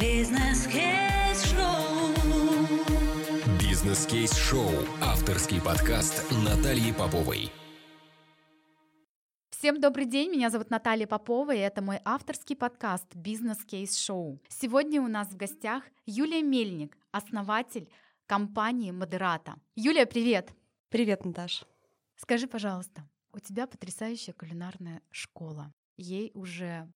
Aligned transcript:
Бизнес-кейс-шоу. 0.00 1.62
Бизнес-кейс-шоу. 3.58 4.70
Авторский 5.00 5.58
подкаст 5.62 6.30
Натальи 6.44 6.92
Поповой. 6.92 7.50
Всем 9.48 9.80
добрый 9.80 10.04
день, 10.04 10.30
меня 10.30 10.50
зовут 10.50 10.68
Наталья 10.68 11.06
Попова, 11.06 11.54
и 11.54 11.58
это 11.58 11.80
мой 11.80 12.00
авторский 12.04 12.56
подкаст 12.56 13.06
«Бизнес 13.14 13.64
Кейс 13.64 13.96
Шоу». 13.96 14.38
Сегодня 14.48 15.00
у 15.00 15.08
нас 15.08 15.28
в 15.28 15.36
гостях 15.36 15.82
Юлия 16.04 16.42
Мельник, 16.42 16.98
основатель 17.10 17.88
компании 18.26 18.90
Модерата. 18.90 19.54
Юлия, 19.76 20.04
привет! 20.04 20.52
Привет, 20.90 21.24
Наташ. 21.24 21.64
Скажи, 22.16 22.46
пожалуйста, 22.46 23.08
у 23.32 23.38
тебя 23.38 23.66
потрясающая 23.66 24.34
кулинарная 24.34 25.00
школа. 25.10 25.72
Ей 25.96 26.32
уже 26.34 26.86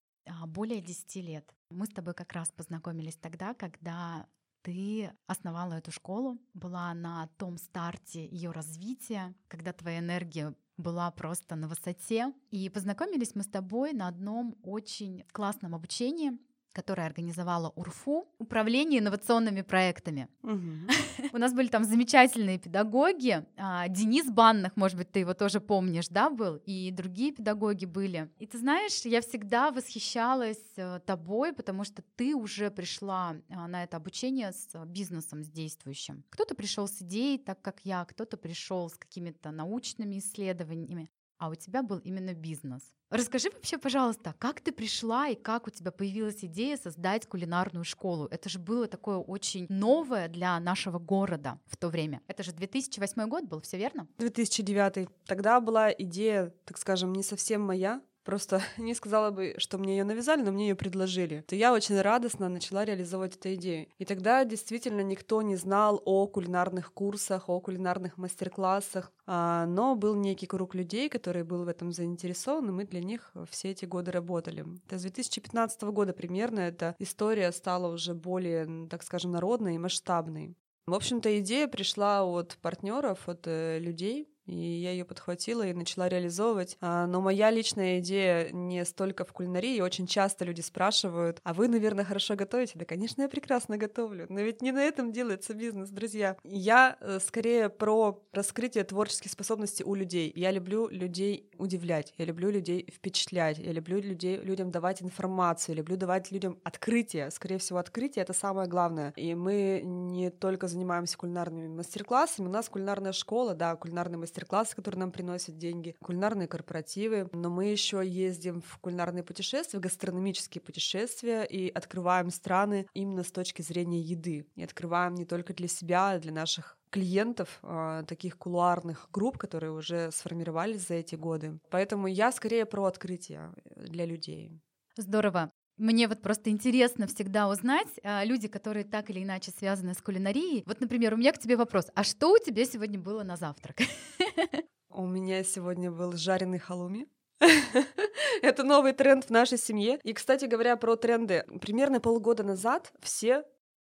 более 0.47 0.81
10 0.81 1.15
лет. 1.17 1.53
Мы 1.69 1.85
с 1.85 1.89
тобой 1.89 2.13
как 2.13 2.33
раз 2.33 2.49
познакомились 2.51 3.15
тогда, 3.15 3.53
когда 3.53 4.27
ты 4.61 5.11
основала 5.27 5.73
эту 5.73 5.91
школу, 5.91 6.37
была 6.53 6.93
на 6.93 7.27
том 7.37 7.57
старте 7.57 8.27
ее 8.27 8.51
развития, 8.51 9.33
когда 9.47 9.73
твоя 9.73 9.99
энергия 9.99 10.55
была 10.77 11.09
просто 11.11 11.55
на 11.55 11.67
высоте. 11.67 12.33
И 12.49 12.69
познакомились 12.69 13.35
мы 13.35 13.43
с 13.43 13.47
тобой 13.47 13.93
на 13.93 14.07
одном 14.07 14.57
очень 14.63 15.23
классном 15.31 15.75
обучении, 15.75 16.37
которое 16.73 17.05
организовала 17.05 17.71
УРФУ, 17.75 18.27
Управление 18.39 18.99
инновационными 18.99 19.61
проектами. 19.61 20.27
У 21.33 21.37
нас 21.37 21.53
были 21.53 21.67
там 21.67 21.83
замечательные 21.83 22.57
педагоги. 22.57 23.45
А, 23.57 23.87
Денис 23.87 24.29
Банных, 24.29 24.75
может 24.75 24.97
быть, 24.97 25.11
ты 25.11 25.19
его 25.19 25.33
тоже 25.33 25.59
помнишь, 25.59 26.07
да, 26.09 26.29
был? 26.29 26.57
И 26.65 26.91
другие 26.91 27.31
педагоги 27.31 27.85
были. 27.85 28.29
И 28.39 28.47
ты 28.47 28.57
знаешь, 28.57 29.01
я 29.05 29.21
всегда 29.21 29.71
восхищалась 29.71 30.63
э, 30.77 30.99
тобой, 31.05 31.53
потому 31.53 31.83
что 31.83 32.03
ты 32.15 32.35
уже 32.35 32.71
пришла 32.71 33.35
а, 33.49 33.67
на 33.67 33.83
это 33.83 33.97
обучение 33.97 34.51
с 34.51 34.69
э, 34.73 34.85
бизнесом, 34.85 35.43
с 35.43 35.47
действующим. 35.47 36.23
Кто-то 36.29 36.55
пришел 36.55 36.87
с 36.87 37.01
идеей, 37.01 37.37
так 37.37 37.61
как 37.61 37.81
я, 37.83 38.05
кто-то 38.05 38.37
пришел 38.37 38.89
с 38.89 38.97
какими-то 38.97 39.51
научными 39.51 40.17
исследованиями, 40.19 41.09
а 41.41 41.49
у 41.49 41.55
тебя 41.55 41.81
был 41.81 41.97
именно 41.97 42.35
бизнес. 42.35 42.83
Расскажи 43.09 43.49
вообще, 43.49 43.79
пожалуйста, 43.79 44.35
как 44.37 44.61
ты 44.61 44.71
пришла 44.71 45.27
и 45.27 45.35
как 45.35 45.65
у 45.67 45.71
тебя 45.71 45.91
появилась 45.91 46.43
идея 46.43 46.77
создать 46.77 47.25
кулинарную 47.25 47.83
школу? 47.83 48.27
Это 48.27 48.47
же 48.47 48.59
было 48.59 48.87
такое 48.87 49.17
очень 49.17 49.65
новое 49.67 50.27
для 50.27 50.59
нашего 50.59 50.99
города 50.99 51.59
в 51.65 51.77
то 51.77 51.89
время. 51.89 52.21
Это 52.27 52.43
же 52.43 52.51
2008 52.51 53.27
год 53.27 53.45
был, 53.45 53.59
все 53.61 53.77
верно? 53.77 54.07
2009. 54.19 55.09
Тогда 55.25 55.59
была 55.59 55.91
идея, 55.91 56.53
так 56.63 56.77
скажем, 56.77 57.11
не 57.13 57.23
совсем 57.23 57.61
моя. 57.61 58.01
Просто 58.23 58.61
не 58.77 58.93
сказала 58.93 59.31
бы, 59.31 59.55
что 59.57 59.77
мне 59.77 59.97
ее 59.97 60.03
навязали, 60.03 60.41
но 60.41 60.51
мне 60.51 60.69
ее 60.69 60.75
предложили. 60.75 61.43
То 61.47 61.55
я 61.55 61.73
очень 61.73 61.99
радостно 61.99 62.49
начала 62.49 62.85
реализовывать 62.85 63.35
эту 63.35 63.53
идею. 63.55 63.87
И 63.97 64.05
тогда 64.05 64.43
действительно 64.45 65.01
никто 65.01 65.41
не 65.41 65.55
знал 65.55 66.01
о 66.05 66.27
кулинарных 66.27 66.93
курсах, 66.93 67.49
о 67.49 67.59
кулинарных 67.59 68.17
мастер-классах, 68.17 69.11
а, 69.25 69.65
но 69.65 69.95
был 69.95 70.15
некий 70.15 70.47
круг 70.47 70.75
людей, 70.75 71.09
который 71.09 71.43
был 71.43 71.63
в 71.63 71.67
этом 71.67 71.91
заинтересован, 71.91 72.69
и 72.69 72.71
мы 72.71 72.85
для 72.85 73.01
них 73.01 73.31
все 73.49 73.71
эти 73.71 73.85
годы 73.85 74.11
работали. 74.11 74.65
Это 74.87 74.97
с 74.97 75.01
2015 75.01 75.81
года 75.83 76.13
примерно 76.13 76.59
эта 76.59 76.95
история 76.99 77.51
стала 77.51 77.91
уже 77.91 78.13
более, 78.13 78.87
так 78.89 79.03
скажем, 79.03 79.31
народной 79.31 79.75
и 79.75 79.79
масштабной. 79.79 80.55
В 80.87 80.93
общем-то, 80.93 81.39
идея 81.39 81.67
пришла 81.67 82.23
от 82.23 82.57
партнеров, 82.61 83.29
от 83.29 83.45
э, 83.45 83.79
людей, 83.79 84.27
и 84.51 84.81
я 84.81 84.91
ее 84.91 85.05
подхватила 85.05 85.65
и 85.65 85.73
начала 85.73 86.09
реализовывать. 86.09 86.77
А, 86.81 87.07
Но 87.07 87.21
моя 87.21 87.49
личная 87.49 87.99
идея 87.99 88.51
не 88.51 88.83
столько 88.85 89.23
в 89.23 89.31
кулинарии. 89.31 89.79
Очень 89.79 90.07
часто 90.07 90.43
люди 90.45 90.61
спрашивают, 90.61 91.39
а 91.43 91.53
вы, 91.53 91.67
наверное, 91.67 92.03
хорошо 92.03 92.35
готовите? 92.35 92.73
Да, 92.75 92.85
конечно, 92.85 93.21
я 93.21 93.29
прекрасно 93.29 93.77
готовлю. 93.77 94.25
Но 94.29 94.41
ведь 94.41 94.61
не 94.61 94.71
на 94.71 94.83
этом 94.83 95.11
делается 95.11 95.53
бизнес, 95.53 95.89
друзья. 95.89 96.35
Я 96.43 96.97
э, 96.99 97.19
скорее 97.25 97.69
про 97.69 98.21
раскрытие 98.33 98.83
творческих 98.83 99.31
способностей 99.31 99.83
у 99.83 99.95
людей. 99.95 100.31
Я 100.35 100.51
люблю 100.51 100.89
людей 100.89 101.49
удивлять, 101.57 102.13
я 102.17 102.25
люблю 102.25 102.49
людей 102.49 102.87
впечатлять, 102.93 103.57
я 103.57 103.71
люблю 103.71 104.01
людей, 104.01 104.37
людям 104.37 104.71
давать 104.71 105.01
информацию, 105.01 105.75
люблю 105.75 105.95
давать 105.95 106.31
людям 106.31 106.59
открытие. 106.63 107.31
Скорее 107.31 107.57
всего, 107.57 107.79
открытие— 107.79 108.23
это 108.23 108.33
самое 108.33 108.67
главное. 108.67 109.13
И 109.15 109.33
мы 109.33 109.81
не 109.83 110.29
только 110.29 110.67
занимаемся 110.67 111.17
кулинарными 111.17 111.67
мастер-классами, 111.67 112.47
у 112.47 112.51
нас 112.51 112.67
кулинарная 112.67 113.13
школа, 113.13 113.53
да, 113.53 113.75
кулинарные 113.75 114.17
мастер-классы, 114.41 114.75
которые 114.75 114.99
нам 114.99 115.11
приносят 115.11 115.57
деньги, 115.57 115.95
кулинарные 116.01 116.47
корпоративы, 116.47 117.29
но 117.33 117.49
мы 117.49 117.65
еще 117.65 118.01
ездим 118.03 118.61
в 118.61 118.77
кулинарные 118.79 119.23
путешествия, 119.23 119.79
гастрономические 119.79 120.61
путешествия 120.61 121.43
и 121.43 121.69
открываем 121.69 122.31
страны 122.31 122.87
именно 122.93 123.23
с 123.23 123.31
точки 123.31 123.61
зрения 123.61 124.01
еды. 124.01 124.45
И 124.55 124.63
открываем 124.63 125.15
не 125.15 125.25
только 125.25 125.53
для 125.53 125.67
себя, 125.67 126.11
а 126.11 126.19
для 126.19 126.31
наших 126.31 126.77
клиентов, 126.89 127.59
а, 127.61 128.03
таких 128.03 128.37
кулуарных 128.37 129.07
групп, 129.11 129.37
которые 129.37 129.71
уже 129.71 130.11
сформировались 130.11 130.87
за 130.87 130.95
эти 130.95 131.15
годы. 131.15 131.59
Поэтому 131.69 132.07
я 132.07 132.31
скорее 132.31 132.65
про 132.65 132.85
открытие 132.85 133.53
для 133.75 134.05
людей. 134.05 134.51
Здорово. 134.97 135.51
Мне 135.77 136.07
вот 136.07 136.21
просто 136.21 136.49
интересно 136.49 137.07
всегда 137.07 137.49
узнать, 137.49 137.87
а, 138.03 138.23
люди, 138.23 138.47
которые 138.47 138.85
так 138.85 139.09
или 139.09 139.23
иначе 139.23 139.51
связаны 139.51 139.93
с 139.93 140.01
кулинарией. 140.01 140.63
Вот, 140.65 140.79
например, 140.79 141.13
у 141.13 141.17
меня 141.17 141.31
к 141.31 141.39
тебе 141.39 141.57
вопрос. 141.57 141.87
А 141.95 142.03
что 142.03 142.31
у 142.31 142.37
тебя 142.37 142.65
сегодня 142.65 142.99
было 142.99 143.23
на 143.23 143.37
завтрак? 143.37 143.77
У 144.93 145.07
меня 145.07 145.41
сегодня 145.45 145.89
был 145.89 146.11
жареный 146.17 146.59
халуми. 146.59 147.07
Это 148.41 148.63
новый 148.63 148.91
тренд 148.91 149.23
в 149.23 149.29
нашей 149.29 149.57
семье. 149.57 149.99
И, 150.03 150.13
кстати 150.13 150.45
говоря, 150.45 150.75
про 150.75 150.97
тренды. 150.97 151.45
Примерно 151.61 152.01
полгода 152.01 152.43
назад 152.43 152.91
все 152.99 153.45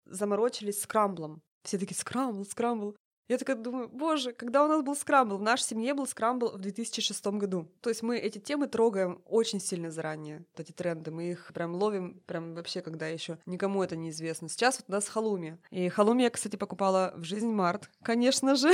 заморочились 0.07 0.81
скрамблом. 0.81 1.43
Все 1.65 1.79
такие 1.79 1.97
скрамбл, 1.97 2.45
скрамбл. 2.45 2.97
Я 3.27 3.39
такая 3.39 3.57
думаю, 3.57 3.89
боже, 3.89 4.33
когда 4.33 4.65
у 4.65 4.69
нас 4.69 4.83
был 4.83 4.95
скрамбл? 4.95 5.39
В 5.39 5.43
нашей 5.43 5.63
семье 5.63 5.95
был 5.95 6.07
скрамбл 6.07 6.51
в 6.51 6.59
2006 6.59 7.27
году. 7.27 7.67
То 7.81 7.89
есть 7.89 8.03
мы 8.03 8.19
эти 8.19 8.39
темы 8.39 8.67
трогаем 8.67 9.23
очень 9.25 9.61
сильно 9.61 9.91
заранее, 9.91 10.45
вот 10.53 10.61
эти 10.61 10.73
тренды. 10.73 11.11
Мы 11.11 11.31
их 11.31 11.51
прям 11.55 11.75
ловим, 11.75 12.21
прям 12.27 12.55
вообще, 12.55 12.83
когда 12.83 13.07
еще 13.07 13.39
никому 13.47 13.83
это 13.83 13.97
не 13.97 14.11
известно. 14.11 14.51
Сейчас 14.51 14.79
вот 14.79 14.85
у 14.89 14.93
нас 14.93 15.09
халуми. 15.09 15.59
И 15.71 15.89
халуми 15.89 16.23
я, 16.23 16.31
кстати, 16.31 16.57
покупала 16.57 17.15
в 17.17 17.25
жизнь 17.25 17.51
март, 17.51 17.91
конечно 18.03 18.57
же. 18.57 18.71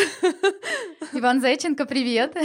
Иван 1.12 1.40
Зайченко, 1.40 1.86
привет! 1.86 2.36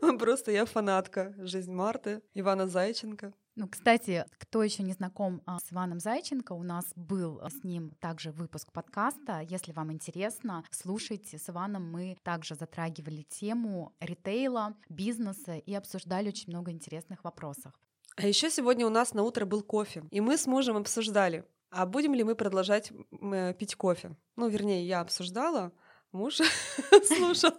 Просто 0.18 0.52
я 0.52 0.64
фанатка 0.64 1.34
жизнь 1.38 1.72
Марты, 1.72 2.22
Ивана 2.34 2.66
Зайченко. 2.66 3.32
Ну, 3.54 3.68
кстати, 3.68 4.24
кто 4.38 4.62
еще 4.62 4.82
не 4.82 4.92
знаком 4.92 5.42
а, 5.44 5.58
с 5.58 5.70
Иваном 5.72 6.00
Зайченко, 6.00 6.52
у 6.52 6.62
нас 6.62 6.86
был 6.96 7.38
а, 7.42 7.50
с 7.50 7.64
ним 7.64 7.90
также 8.00 8.30
выпуск 8.30 8.72
подкаста. 8.72 9.40
Если 9.40 9.72
вам 9.72 9.92
интересно, 9.92 10.64
слушайте. 10.70 11.36
С 11.36 11.50
Иваном 11.50 11.90
мы 11.90 12.16
также 12.22 12.54
затрагивали 12.54 13.22
тему 13.28 13.92
ритейла, 14.00 14.74
бизнеса 14.88 15.56
и 15.58 15.74
обсуждали 15.74 16.28
очень 16.28 16.48
много 16.48 16.70
интересных 16.70 17.24
вопросов. 17.24 17.72
А 18.16 18.26
еще 18.26 18.50
сегодня 18.50 18.86
у 18.86 18.90
нас 18.90 19.12
на 19.12 19.22
утро 19.22 19.44
был 19.44 19.62
кофе, 19.62 20.04
и 20.10 20.22
мы 20.22 20.38
с 20.38 20.46
мужем 20.46 20.78
обсуждали, 20.78 21.44
а 21.70 21.84
будем 21.84 22.14
ли 22.14 22.24
мы 22.24 22.34
продолжать 22.34 22.90
э, 23.20 23.54
пить 23.54 23.74
кофе. 23.74 24.16
Ну, 24.36 24.48
вернее, 24.48 24.86
я 24.86 25.00
обсуждала, 25.00 25.72
муж 26.12 26.38
слушал. 27.04 27.52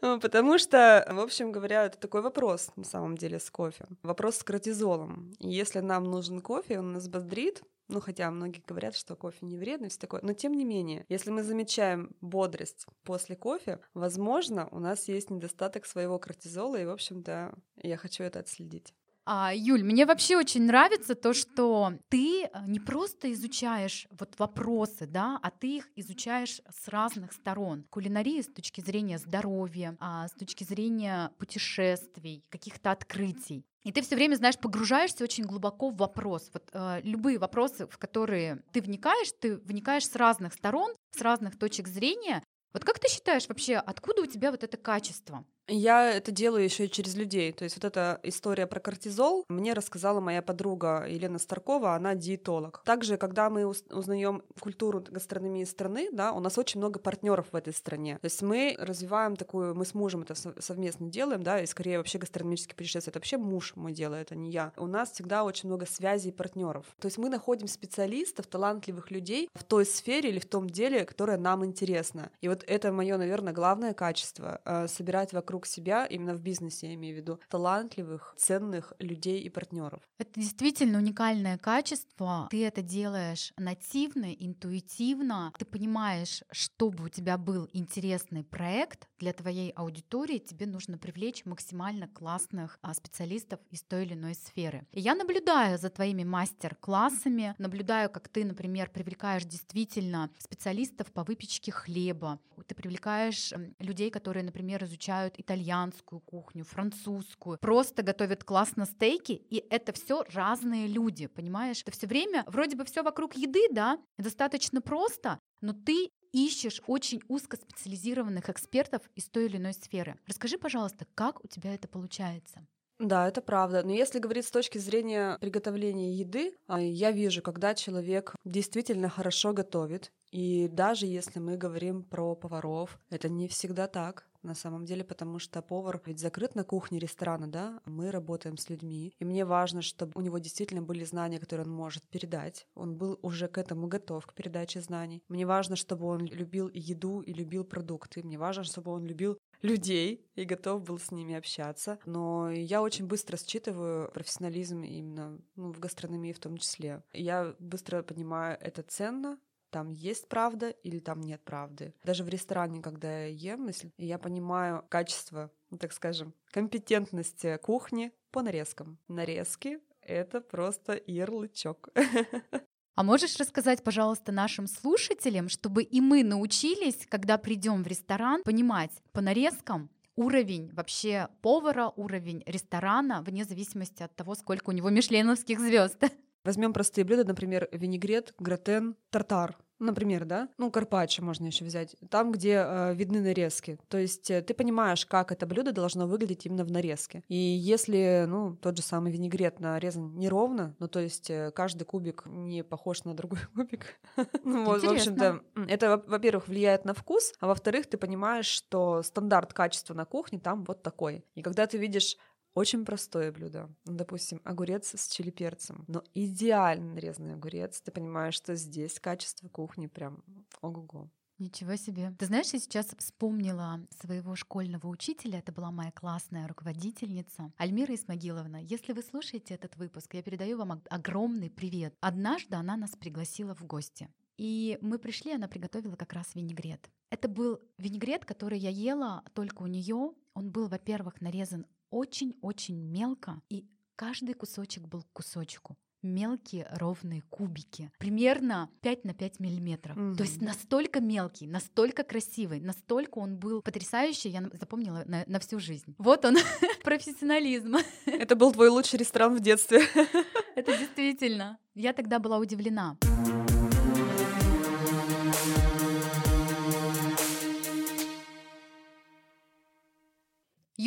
Потому 0.00 0.58
что, 0.58 1.06
в 1.10 1.20
общем 1.20 1.52
говоря, 1.52 1.86
это 1.86 1.98
такой 1.98 2.22
вопрос 2.22 2.70
на 2.76 2.84
самом 2.84 3.16
деле 3.16 3.38
с 3.38 3.50
кофе. 3.50 3.86
Вопрос 4.02 4.36
с 4.36 4.44
кортизолом. 4.44 5.32
Если 5.38 5.80
нам 5.80 6.04
нужен 6.04 6.40
кофе, 6.40 6.78
он 6.78 6.92
нас 6.92 7.08
бодрит, 7.08 7.62
ну, 7.88 8.00
хотя 8.00 8.30
многие 8.30 8.62
говорят, 8.66 8.96
что 8.96 9.14
кофе 9.14 9.38
не 9.42 9.56
вредно, 9.56 9.88
все 9.88 9.98
такое. 9.98 10.20
Но 10.22 10.32
тем 10.32 10.54
не 10.54 10.64
менее, 10.64 11.04
если 11.08 11.30
мы 11.30 11.42
замечаем 11.42 12.16
бодрость 12.20 12.86
после 13.02 13.36
кофе, 13.36 13.78
возможно, 13.92 14.68
у 14.70 14.78
нас 14.78 15.08
есть 15.08 15.30
недостаток 15.30 15.84
своего 15.84 16.18
кортизола, 16.18 16.76
и, 16.76 16.86
в 16.86 16.90
общем-то, 16.90 17.54
я 17.82 17.96
хочу 17.96 18.24
это 18.24 18.40
отследить. 18.40 18.94
А, 19.26 19.52
Юль, 19.54 19.82
мне 19.82 20.04
вообще 20.04 20.36
очень 20.36 20.64
нравится 20.64 21.14
то, 21.14 21.32
что 21.32 21.94
ты 22.10 22.44
а, 22.52 22.66
не 22.66 22.78
просто 22.78 23.32
изучаешь 23.32 24.06
вот 24.10 24.38
вопросы, 24.38 25.06
да, 25.06 25.38
а 25.42 25.50
ты 25.50 25.78
их 25.78 25.88
изучаешь 25.96 26.60
с 26.68 26.88
разных 26.88 27.32
сторон. 27.32 27.84
Кулинария 27.90 28.42
с 28.42 28.46
точки 28.46 28.82
зрения 28.82 29.18
здоровья, 29.18 29.96
а, 29.98 30.28
с 30.28 30.32
точки 30.32 30.64
зрения 30.64 31.30
путешествий, 31.38 32.44
каких-то 32.50 32.90
открытий. 32.90 33.64
И 33.82 33.92
ты 33.92 34.02
все 34.02 34.14
время, 34.14 34.34
знаешь, 34.36 34.58
погружаешься 34.58 35.24
очень 35.24 35.44
глубоко 35.44 35.90
в 35.90 35.96
вопрос. 35.96 36.50
Вот 36.54 36.70
э, 36.72 37.00
любые 37.02 37.38
вопросы, 37.38 37.86
в 37.86 37.98
которые 37.98 38.62
ты 38.72 38.80
вникаешь, 38.80 39.28
ты 39.38 39.58
вникаешь 39.58 40.08
с 40.08 40.16
разных 40.16 40.54
сторон, 40.54 40.94
с 41.10 41.20
разных 41.20 41.58
точек 41.58 41.88
зрения. 41.88 42.42
Вот 42.72 42.82
как 42.82 42.98
ты 42.98 43.08
считаешь 43.08 43.46
вообще, 43.46 43.76
откуда 43.76 44.22
у 44.22 44.26
тебя 44.26 44.50
вот 44.50 44.64
это 44.64 44.78
качество? 44.78 45.44
Я 45.66 46.12
это 46.12 46.30
делаю 46.30 46.64
еще 46.64 46.86
и 46.86 46.90
через 46.90 47.14
людей. 47.14 47.50
То 47.52 47.64
есть 47.64 47.76
вот 47.76 47.84
эта 47.84 48.20
история 48.22 48.66
про 48.66 48.80
кортизол 48.80 49.44
мне 49.48 49.72
рассказала 49.72 50.20
моя 50.20 50.42
подруга 50.42 51.06
Елена 51.08 51.38
Старкова, 51.38 51.94
она 51.94 52.14
диетолог. 52.14 52.82
Также, 52.84 53.16
когда 53.16 53.48
мы 53.48 53.66
узнаем 53.66 54.42
культуру 54.60 55.02
гастрономии 55.08 55.64
страны, 55.64 56.10
да, 56.12 56.32
у 56.32 56.40
нас 56.40 56.58
очень 56.58 56.80
много 56.80 56.98
партнеров 56.98 57.46
в 57.52 57.56
этой 57.56 57.72
стране. 57.72 58.18
То 58.20 58.26
есть 58.26 58.42
мы 58.42 58.76
развиваем 58.78 59.36
такую, 59.36 59.74
мы 59.74 59.86
с 59.86 59.94
мужем 59.94 60.22
это 60.22 60.34
совместно 60.60 61.08
делаем, 61.08 61.42
да, 61.42 61.60
и 61.60 61.66
скорее 61.66 61.98
вообще 61.98 62.18
гастрономические 62.18 62.76
путешествия, 62.76 63.10
это 63.10 63.18
вообще 63.18 63.38
муж 63.38 63.72
мой 63.76 63.92
делает, 63.92 64.32
а 64.32 64.34
не 64.34 64.50
я. 64.50 64.72
У 64.76 64.86
нас 64.86 65.12
всегда 65.12 65.44
очень 65.44 65.68
много 65.68 65.86
связей 65.86 66.28
и 66.28 66.32
партнеров. 66.32 66.84
То 67.00 67.06
есть 67.06 67.16
мы 67.16 67.30
находим 67.30 67.68
специалистов, 67.68 68.46
талантливых 68.46 69.10
людей 69.10 69.48
в 69.54 69.64
той 69.64 69.86
сфере 69.86 70.28
или 70.28 70.40
в 70.40 70.46
том 70.46 70.68
деле, 70.68 71.04
которое 71.04 71.38
нам 71.38 71.64
интересно. 71.64 72.30
И 72.42 72.48
вот 72.48 72.64
это 72.66 72.92
мое, 72.92 73.16
наверное, 73.16 73.52
главное 73.52 73.94
качество— 73.94 74.60
собирать 74.88 75.32
вокруг 75.32 75.53
вокруг 75.54 75.66
себя, 75.66 76.06
именно 76.06 76.34
в 76.34 76.40
бизнесе 76.40 76.88
я 76.88 76.94
имею 76.94 77.14
в 77.14 77.18
виду, 77.18 77.38
талантливых, 77.48 78.34
ценных 78.36 78.92
людей 78.98 79.40
и 79.40 79.48
партнеров. 79.48 80.00
Это 80.18 80.40
действительно 80.40 80.98
уникальное 80.98 81.58
качество. 81.58 82.48
Ты 82.50 82.64
это 82.64 82.82
делаешь 82.82 83.52
нативно, 83.56 84.32
интуитивно. 84.32 85.52
Ты 85.56 85.64
понимаешь, 85.64 86.42
чтобы 86.50 87.04
у 87.04 87.08
тебя 87.08 87.38
был 87.38 87.68
интересный 87.72 88.42
проект 88.42 89.08
для 89.20 89.32
твоей 89.32 89.70
аудитории, 89.70 90.38
тебе 90.38 90.66
нужно 90.66 90.98
привлечь 90.98 91.44
максимально 91.44 92.08
классных 92.08 92.78
а, 92.82 92.92
специалистов 92.94 93.60
из 93.70 93.82
той 93.82 94.04
или 94.04 94.14
иной 94.14 94.34
сферы. 94.34 94.86
И 94.92 95.00
я 95.00 95.14
наблюдаю 95.14 95.78
за 95.78 95.88
твоими 95.88 96.24
мастер-классами, 96.24 97.54
наблюдаю, 97.58 98.10
как 98.10 98.28
ты, 98.28 98.44
например, 98.44 98.90
привлекаешь 98.90 99.44
действительно 99.44 100.30
специалистов 100.38 101.12
по 101.12 101.22
выпечке 101.22 101.70
хлеба, 101.70 102.40
ты 102.66 102.74
привлекаешь 102.74 103.52
людей, 103.78 104.10
которые, 104.10 104.44
например, 104.44 104.84
изучают 104.84 105.38
итальянскую 105.44 106.20
кухню, 106.20 106.64
французскую, 106.64 107.58
просто 107.58 108.02
готовят 108.02 108.44
классно 108.44 108.86
стейки, 108.86 109.32
и 109.32 109.64
это 109.70 109.92
все 109.92 110.24
разные 110.32 110.86
люди, 110.88 111.26
понимаешь? 111.26 111.82
Это 111.82 111.92
все 111.92 112.06
время 112.06 112.44
вроде 112.46 112.76
бы 112.76 112.84
все 112.84 113.02
вокруг 113.02 113.36
еды, 113.36 113.68
да, 113.70 113.98
достаточно 114.18 114.80
просто, 114.80 115.38
но 115.60 115.72
ты 115.72 116.08
ищешь 116.32 116.82
очень 116.86 117.22
узкоспециализированных 117.28 118.50
экспертов 118.50 119.02
из 119.14 119.28
той 119.28 119.46
или 119.46 119.56
иной 119.56 119.72
сферы. 119.72 120.18
Расскажи, 120.26 120.58
пожалуйста, 120.58 121.06
как 121.14 121.44
у 121.44 121.48
тебя 121.48 121.74
это 121.74 121.86
получается? 121.86 122.66
Да, 122.98 123.26
это 123.28 123.40
правда. 123.40 123.82
Но 123.82 123.92
если 123.92 124.18
говорить 124.20 124.46
с 124.46 124.50
точки 124.50 124.78
зрения 124.78 125.36
приготовления 125.40 126.14
еды, 126.14 126.54
а, 126.66 126.80
я 126.80 127.10
вижу, 127.10 127.42
когда 127.42 127.74
человек 127.74 128.34
действительно 128.44 129.08
хорошо 129.08 129.52
готовит, 129.52 130.12
и 130.30 130.68
даже 130.68 131.06
если 131.06 131.40
мы 131.40 131.56
говорим 131.56 132.04
про 132.04 132.34
поваров, 132.36 132.98
это 133.10 133.28
не 133.28 133.48
всегда 133.48 133.88
так 133.88 134.26
на 134.44 134.54
самом 134.54 134.84
деле, 134.84 135.04
потому 135.04 135.38
что 135.38 135.62
повар 135.62 136.00
ведь 136.06 136.20
закрыт 136.20 136.54
на 136.54 136.64
кухне 136.64 136.98
ресторана, 136.98 137.48
да, 137.48 137.80
мы 137.84 138.10
работаем 138.10 138.56
с 138.56 138.68
людьми, 138.68 139.14
и 139.18 139.24
мне 139.24 139.44
важно, 139.44 139.82
чтобы 139.82 140.12
у 140.14 140.20
него 140.20 140.38
действительно 140.38 140.82
были 140.82 141.04
знания, 141.04 141.38
которые 141.40 141.66
он 141.66 141.72
может 141.72 142.04
передать, 142.08 142.66
он 142.74 142.96
был 142.96 143.18
уже 143.22 143.48
к 143.48 143.58
этому 143.58 143.88
готов, 143.88 144.26
к 144.26 144.34
передаче 144.34 144.80
знаний. 144.80 145.22
Мне 145.28 145.46
важно, 145.46 145.76
чтобы 145.76 146.06
он 146.06 146.26
любил 146.26 146.70
еду 146.72 147.20
и 147.20 147.32
любил 147.32 147.64
продукты, 147.64 148.22
мне 148.22 148.38
важно, 148.38 148.64
чтобы 148.64 148.92
он 148.92 149.04
любил 149.04 149.38
людей 149.64 150.26
и 150.34 150.44
готов 150.44 150.82
был 150.82 150.98
с 150.98 151.10
ними 151.10 151.34
общаться. 151.34 151.98
Но 152.04 152.50
я 152.50 152.82
очень 152.82 153.06
быстро 153.06 153.36
считываю 153.36 154.10
профессионализм 154.12 154.82
именно 154.82 155.38
ну, 155.56 155.72
в 155.72 155.80
гастрономии 155.80 156.32
в 156.32 156.38
том 156.38 156.58
числе. 156.58 157.02
Я 157.12 157.54
быстро 157.58 158.02
понимаю, 158.02 158.58
это 158.60 158.82
ценно, 158.82 159.38
там 159.74 159.90
есть 159.90 160.28
правда 160.28 160.68
или 160.68 161.00
там 161.00 161.20
нет 161.20 161.42
правды. 161.42 161.94
Даже 162.04 162.22
в 162.22 162.28
ресторане, 162.28 162.80
когда 162.80 163.24
я 163.24 163.54
ем, 163.54 163.66
если 163.66 163.90
я 163.98 164.18
понимаю 164.18 164.84
качество, 164.88 165.50
ну, 165.70 165.78
так 165.78 165.92
скажем, 165.92 166.32
компетентность 166.52 167.44
кухни 167.60 168.12
по 168.30 168.42
нарезкам. 168.42 168.98
Нарезки— 169.08 169.80
это 170.00 170.40
просто 170.40 171.00
ярлычок. 171.06 171.88
А 172.96 173.02
можешь 173.02 173.36
рассказать, 173.38 173.82
пожалуйста, 173.82 174.30
нашим 174.30 174.68
слушателям, 174.68 175.48
чтобы 175.48 175.82
и 175.82 176.00
мы 176.00 176.22
научились, 176.22 177.06
когда 177.08 177.38
придем 177.38 177.82
в 177.82 177.88
ресторан, 177.88 178.44
понимать 178.44 178.92
по 179.10 179.20
нарезкам, 179.20 179.90
уровень 180.14 180.70
вообще 180.72 181.28
повара, 181.42 181.88
уровень 181.96 182.44
ресторана, 182.46 183.20
вне 183.22 183.44
зависимости 183.44 184.04
от 184.04 184.14
того, 184.14 184.36
сколько 184.36 184.70
у 184.70 184.72
него 184.72 184.90
мишленовских 184.90 185.58
звезд. 185.58 186.04
Возьмем 186.44 186.74
простые 186.74 187.06
блюда, 187.06 187.24
например, 187.24 187.68
винегрет, 187.72 188.34
гратен, 188.38 188.96
тартар. 189.10 189.56
Например, 189.84 190.24
да, 190.24 190.48
ну 190.58 190.70
карпаччо 190.70 191.22
можно 191.22 191.46
еще 191.46 191.64
взять, 191.64 191.96
там, 192.10 192.32
где 192.32 192.64
э, 192.66 192.94
видны 192.94 193.20
нарезки. 193.20 193.78
То 193.88 193.98
есть 193.98 194.30
э, 194.30 194.40
ты 194.42 194.54
понимаешь, 194.54 195.04
как 195.06 195.30
это 195.30 195.46
блюдо 195.46 195.72
должно 195.72 196.06
выглядеть 196.06 196.46
именно 196.46 196.64
в 196.64 196.70
нарезке. 196.70 197.22
И 197.28 197.36
если, 197.36 198.24
ну, 198.26 198.56
тот 198.56 198.76
же 198.76 198.82
самый 198.82 199.12
винегрет 199.12 199.60
нарезан 199.60 200.16
неровно, 200.16 200.74
ну, 200.78 200.88
то 200.88 201.00
есть 201.00 201.30
э, 201.30 201.50
каждый 201.54 201.84
кубик 201.84 202.24
не 202.26 202.64
похож 202.64 203.04
на 203.04 203.14
другой 203.14 203.40
кубик. 203.54 204.00
ну, 204.44 204.64
вот, 204.64 204.82
в 204.82 204.90
общем-то, 204.90 205.42
это, 205.68 206.02
во-первых, 206.06 206.48
влияет 206.48 206.84
на 206.84 206.94
вкус, 206.94 207.34
а 207.40 207.46
во-вторых, 207.46 207.86
ты 207.86 207.98
понимаешь, 207.98 208.46
что 208.46 209.02
стандарт 209.02 209.52
качества 209.52 209.94
на 209.94 210.04
кухне 210.04 210.38
там 210.38 210.64
вот 210.64 210.82
такой. 210.82 211.24
И 211.34 211.42
когда 211.42 211.66
ты 211.66 211.76
видишь 211.76 212.16
очень 212.54 212.84
простое 212.84 213.32
блюдо. 213.32 213.68
Ну, 213.84 213.94
допустим, 213.94 214.40
огурец 214.44 214.94
с 214.94 215.08
чили 215.08 215.30
перцем. 215.30 215.84
Но 215.88 216.02
идеально 216.14 216.94
нарезанный 216.94 217.34
огурец. 217.34 217.80
Ты 217.80 217.90
понимаешь, 217.90 218.34
что 218.34 218.54
здесь 218.54 219.00
качество 219.00 219.48
кухни 219.48 219.86
прям 219.88 220.22
ого-го. 220.60 221.10
Ничего 221.38 221.74
себе. 221.74 222.14
Ты 222.16 222.26
знаешь, 222.26 222.52
я 222.52 222.60
сейчас 222.60 222.94
вспомнила 222.96 223.84
своего 224.00 224.36
школьного 224.36 224.86
учителя, 224.86 225.40
это 225.40 225.50
была 225.50 225.72
моя 225.72 225.90
классная 225.90 226.46
руководительница, 226.46 227.52
Альмира 227.56 227.92
Исмагиловна. 227.92 228.62
Если 228.62 228.92
вы 228.92 229.02
слушаете 229.02 229.54
этот 229.54 229.76
выпуск, 229.76 230.14
я 230.14 230.22
передаю 230.22 230.58
вам 230.58 230.80
огромный 230.88 231.50
привет. 231.50 231.96
Однажды 232.00 232.54
она 232.54 232.76
нас 232.76 232.94
пригласила 232.94 233.54
в 233.56 233.64
гости. 233.64 234.08
И 234.36 234.78
мы 234.80 234.98
пришли, 234.98 235.32
она 235.32 235.48
приготовила 235.48 235.96
как 235.96 236.12
раз 236.12 236.34
винегрет. 236.34 236.88
Это 237.10 237.28
был 237.28 237.60
винегрет, 237.78 238.24
который 238.24 238.58
я 238.58 238.70
ела 238.70 239.24
только 239.32 239.62
у 239.62 239.66
нее. 239.66 240.12
Он 240.34 240.50
был, 240.50 240.68
во-первых, 240.68 241.20
нарезан 241.20 241.66
очень-очень 241.90 242.76
мелко, 242.76 243.40
и 243.48 243.66
каждый 243.96 244.34
кусочек 244.34 244.86
был 244.86 245.02
к 245.02 245.12
кусочку 245.12 245.76
мелкие 246.04 246.68
ровные 246.72 247.22
кубики, 247.30 247.90
примерно 247.98 248.70
5 248.82 249.04
на 249.04 249.14
5 249.14 249.40
миллиметров. 249.40 249.96
Mm-hmm. 249.96 250.16
То 250.16 250.22
есть 250.22 250.40
настолько 250.42 251.00
мелкий, 251.00 251.46
настолько 251.46 252.04
красивый, 252.04 252.60
настолько 252.60 253.18
он 253.18 253.38
был 253.38 253.62
потрясающий, 253.62 254.28
я 254.28 254.42
запомнила 254.52 255.02
на, 255.06 255.24
на 255.26 255.40
всю 255.40 255.58
жизнь. 255.58 255.94
Вот 255.98 256.24
он, 256.26 256.36
профессионализм. 256.84 257.76
Это 258.04 258.36
был 258.36 258.52
твой 258.52 258.68
лучший 258.68 258.98
ресторан 258.98 259.34
в 259.34 259.40
детстве. 259.40 259.80
Это 260.56 260.76
действительно. 260.76 261.58
Я 261.74 261.94
тогда 261.94 262.18
была 262.18 262.38
удивлена. 262.38 262.98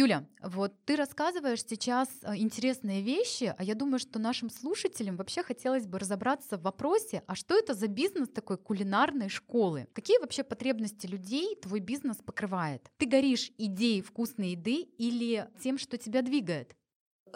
Юля, 0.07 0.25
вот 0.41 0.73
ты 0.85 0.95
рассказываешь 0.95 1.65
сейчас 1.65 2.07
э, 2.23 2.37
интересные 2.37 3.01
вещи, 3.01 3.53
а 3.57 3.61
я 3.61 3.75
думаю, 3.75 3.99
что 3.99 4.19
нашим 4.19 4.49
слушателям 4.49 5.17
вообще 5.17 5.43
хотелось 5.43 5.85
бы 5.85 5.99
разобраться 5.99 6.57
в 6.57 6.61
вопросе, 6.61 7.23
а 7.27 7.35
что 7.35 7.57
это 7.57 7.73
за 7.73 7.87
бизнес 7.87 8.29
такой 8.29 8.57
кулинарной 8.57 9.27
школы? 9.27 9.89
Какие 9.91 10.19
вообще 10.19 10.45
потребности 10.45 11.07
людей 11.07 11.57
твой 11.61 11.81
бизнес 11.81 12.17
покрывает? 12.25 12.89
Ты 12.95 13.05
горишь 13.05 13.51
идеей 13.57 14.01
вкусной 14.01 14.51
еды 14.51 14.83
или 14.97 15.49
тем, 15.59 15.77
что 15.77 15.97
тебя 15.97 16.21
двигает? 16.21 16.73